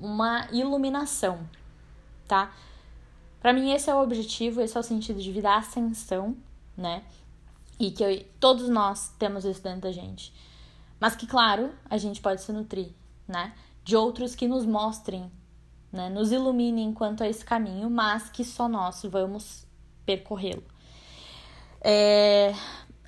uma 0.00 0.48
iluminação, 0.52 1.40
tá? 2.26 2.52
Para 3.40 3.52
mim 3.52 3.72
esse 3.72 3.88
é 3.88 3.94
o 3.94 4.02
objetivo, 4.02 4.60
esse 4.60 4.76
é 4.76 4.80
o 4.80 4.82
sentido 4.82 5.20
de 5.20 5.30
vida, 5.32 5.50
a 5.50 5.58
ascensão, 5.58 6.36
né? 6.76 7.02
E 7.78 7.90
que 7.90 8.02
eu, 8.02 8.24
todos 8.40 8.68
nós 8.68 9.12
temos 9.18 9.44
isso 9.44 9.62
dentro 9.62 9.82
da 9.82 9.92
gente. 9.92 10.32
Mas 11.00 11.14
que, 11.14 11.26
claro, 11.26 11.70
a 11.88 11.96
gente 11.96 12.20
pode 12.20 12.42
se 12.42 12.52
nutrir, 12.52 12.90
né? 13.26 13.52
De 13.84 13.96
outros 13.96 14.34
que 14.34 14.48
nos 14.48 14.66
mostrem, 14.66 15.30
né? 15.92 16.08
Nos 16.08 16.32
iluminem 16.32 16.92
quanto 16.92 17.22
a 17.22 17.28
esse 17.28 17.44
caminho, 17.44 17.88
mas 17.88 18.28
que 18.28 18.44
só 18.44 18.68
nós 18.68 19.02
vamos 19.04 19.64
percorrê-lo. 20.04 20.64
É... 21.80 22.52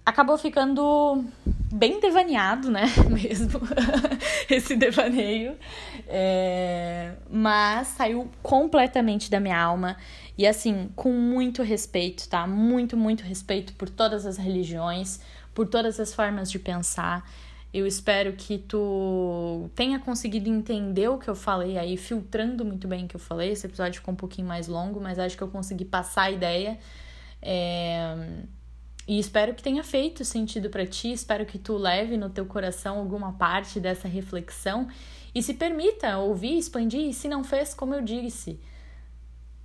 acabou 0.06 0.38
ficando 0.38 1.24
bem 1.72 2.00
devaneado, 2.00 2.70
né? 2.70 2.84
Mesmo 3.08 3.60
esse 4.50 4.76
devaneio. 4.76 5.56
É... 6.06 7.14
Mas 7.30 7.88
saiu 7.88 8.30
completamente 8.42 9.30
da 9.30 9.38
minha 9.38 9.58
alma. 9.58 9.96
E 10.36 10.46
assim, 10.46 10.90
com 10.96 11.12
muito 11.12 11.62
respeito, 11.62 12.28
tá? 12.28 12.46
Muito, 12.46 12.96
muito 12.96 13.22
respeito 13.22 13.72
por 13.74 13.88
todas 13.88 14.26
as 14.26 14.36
religiões, 14.36 15.20
por 15.54 15.66
todas 15.66 16.00
as 16.00 16.14
formas 16.14 16.50
de 16.50 16.58
pensar. 16.58 17.28
Eu 17.72 17.86
espero 17.86 18.32
que 18.32 18.58
tu 18.58 19.70
tenha 19.76 20.00
conseguido 20.00 20.48
entender 20.48 21.08
o 21.08 21.18
que 21.18 21.28
eu 21.28 21.36
falei 21.36 21.78
aí, 21.78 21.96
filtrando 21.96 22.64
muito 22.64 22.88
bem 22.88 23.04
o 23.04 23.08
que 23.08 23.14
eu 23.14 23.20
falei. 23.20 23.52
Esse 23.52 23.66
episódio 23.66 24.00
ficou 24.00 24.12
um 24.12 24.16
pouquinho 24.16 24.48
mais 24.48 24.66
longo, 24.66 25.00
mas 25.00 25.20
acho 25.20 25.36
que 25.36 25.42
eu 25.42 25.48
consegui 25.48 25.84
passar 25.84 26.22
a 26.22 26.30
ideia. 26.32 26.78
É... 27.40 28.16
E 29.10 29.18
espero 29.18 29.56
que 29.56 29.62
tenha 29.64 29.82
feito 29.82 30.24
sentido 30.24 30.70
para 30.70 30.86
ti, 30.86 31.10
espero 31.10 31.44
que 31.44 31.58
tu 31.58 31.76
leve 31.76 32.16
no 32.16 32.30
teu 32.30 32.46
coração 32.46 32.96
alguma 32.96 33.32
parte 33.32 33.80
dessa 33.80 34.06
reflexão 34.06 34.86
e 35.34 35.42
se 35.42 35.54
permita 35.54 36.18
ouvir, 36.18 36.56
expandir, 36.56 37.08
e 37.08 37.12
se 37.12 37.26
não 37.26 37.42
fez, 37.42 37.74
como 37.74 37.92
eu 37.92 38.02
disse, 38.02 38.60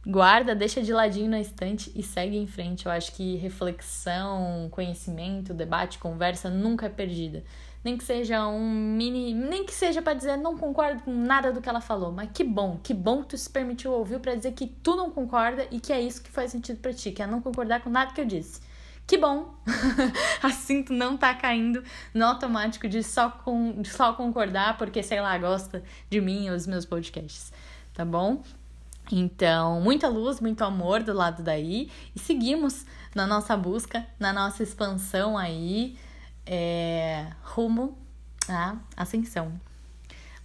guarda, 0.03 0.55
deixa 0.55 0.81
de 0.81 0.91
ladinho 0.91 1.29
na 1.29 1.39
estante 1.39 1.91
e 1.93 2.01
segue 2.01 2.35
em 2.35 2.47
frente. 2.47 2.87
Eu 2.87 2.91
acho 2.91 3.11
que 3.11 3.35
reflexão, 3.35 4.67
conhecimento, 4.71 5.53
debate, 5.53 5.99
conversa 5.99 6.49
nunca 6.49 6.87
é 6.87 6.89
perdida. 6.89 7.43
Nem 7.83 7.99
que 7.99 8.03
seja 8.03 8.47
um 8.47 8.67
mini, 8.67 9.31
nem 9.35 9.63
que 9.63 9.75
seja 9.75 10.01
para 10.01 10.15
dizer 10.15 10.37
não 10.37 10.57
concordo 10.57 11.03
com 11.03 11.13
nada 11.13 11.53
do 11.53 11.61
que 11.61 11.69
ela 11.69 11.81
falou, 11.81 12.11
mas 12.11 12.31
que 12.33 12.43
bom, 12.43 12.79
que 12.81 12.95
bom 12.95 13.21
que 13.21 13.27
tu 13.27 13.37
se 13.37 13.47
permitiu 13.51 13.91
ouvir 13.91 14.19
para 14.19 14.33
dizer 14.33 14.53
que 14.53 14.65
tu 14.65 14.95
não 14.95 15.11
concorda 15.11 15.67
e 15.69 15.79
que 15.79 15.93
é 15.93 16.01
isso 16.01 16.23
que 16.23 16.31
faz 16.31 16.49
sentido 16.49 16.79
para 16.79 16.91
ti, 16.91 17.11
que 17.11 17.21
é 17.21 17.27
não 17.27 17.39
concordar 17.39 17.83
com 17.83 17.91
nada 17.91 18.11
que 18.11 18.19
eu 18.19 18.25
disse. 18.25 18.73
Que 19.07 19.17
bom! 19.17 19.53
assim 20.41 20.81
tu 20.81 20.91
não 20.91 21.15
tá 21.15 21.33
caindo 21.35 21.83
no 22.13 22.25
automático 22.25 22.87
de 22.87 23.03
só, 23.03 23.29
com, 23.29 23.81
de 23.81 23.89
só 23.89 24.13
concordar 24.13 24.77
porque, 24.77 25.03
sei 25.03 25.21
lá, 25.21 25.37
gosta 25.37 25.83
de 26.09 26.19
mim 26.19 26.49
ou 26.49 26.55
dos 26.55 26.65
meus 26.65 26.85
podcasts, 26.85 27.53
tá 27.93 28.03
bom? 28.03 28.41
Então, 29.11 29.79
muita 29.79 30.07
luz, 30.07 30.39
muito 30.39 30.63
amor 30.63 31.03
do 31.03 31.13
lado 31.13 31.43
daí 31.43 31.91
e 32.15 32.19
seguimos 32.19 32.83
na 33.13 33.27
nossa 33.27 33.55
busca, 33.55 34.05
na 34.19 34.33
nossa 34.33 34.63
expansão 34.63 35.37
aí, 35.37 35.95
é, 36.43 37.27
rumo 37.43 37.95
à 38.49 38.75
ascensão. 38.97 39.59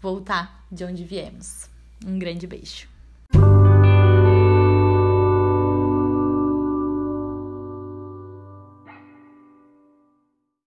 Voltar 0.03 0.67
de 0.71 0.85
onde 0.85 1.03
viemos. 1.03 1.71
Um 2.05 2.19
grande 2.19 2.47
beijo. 2.47 2.90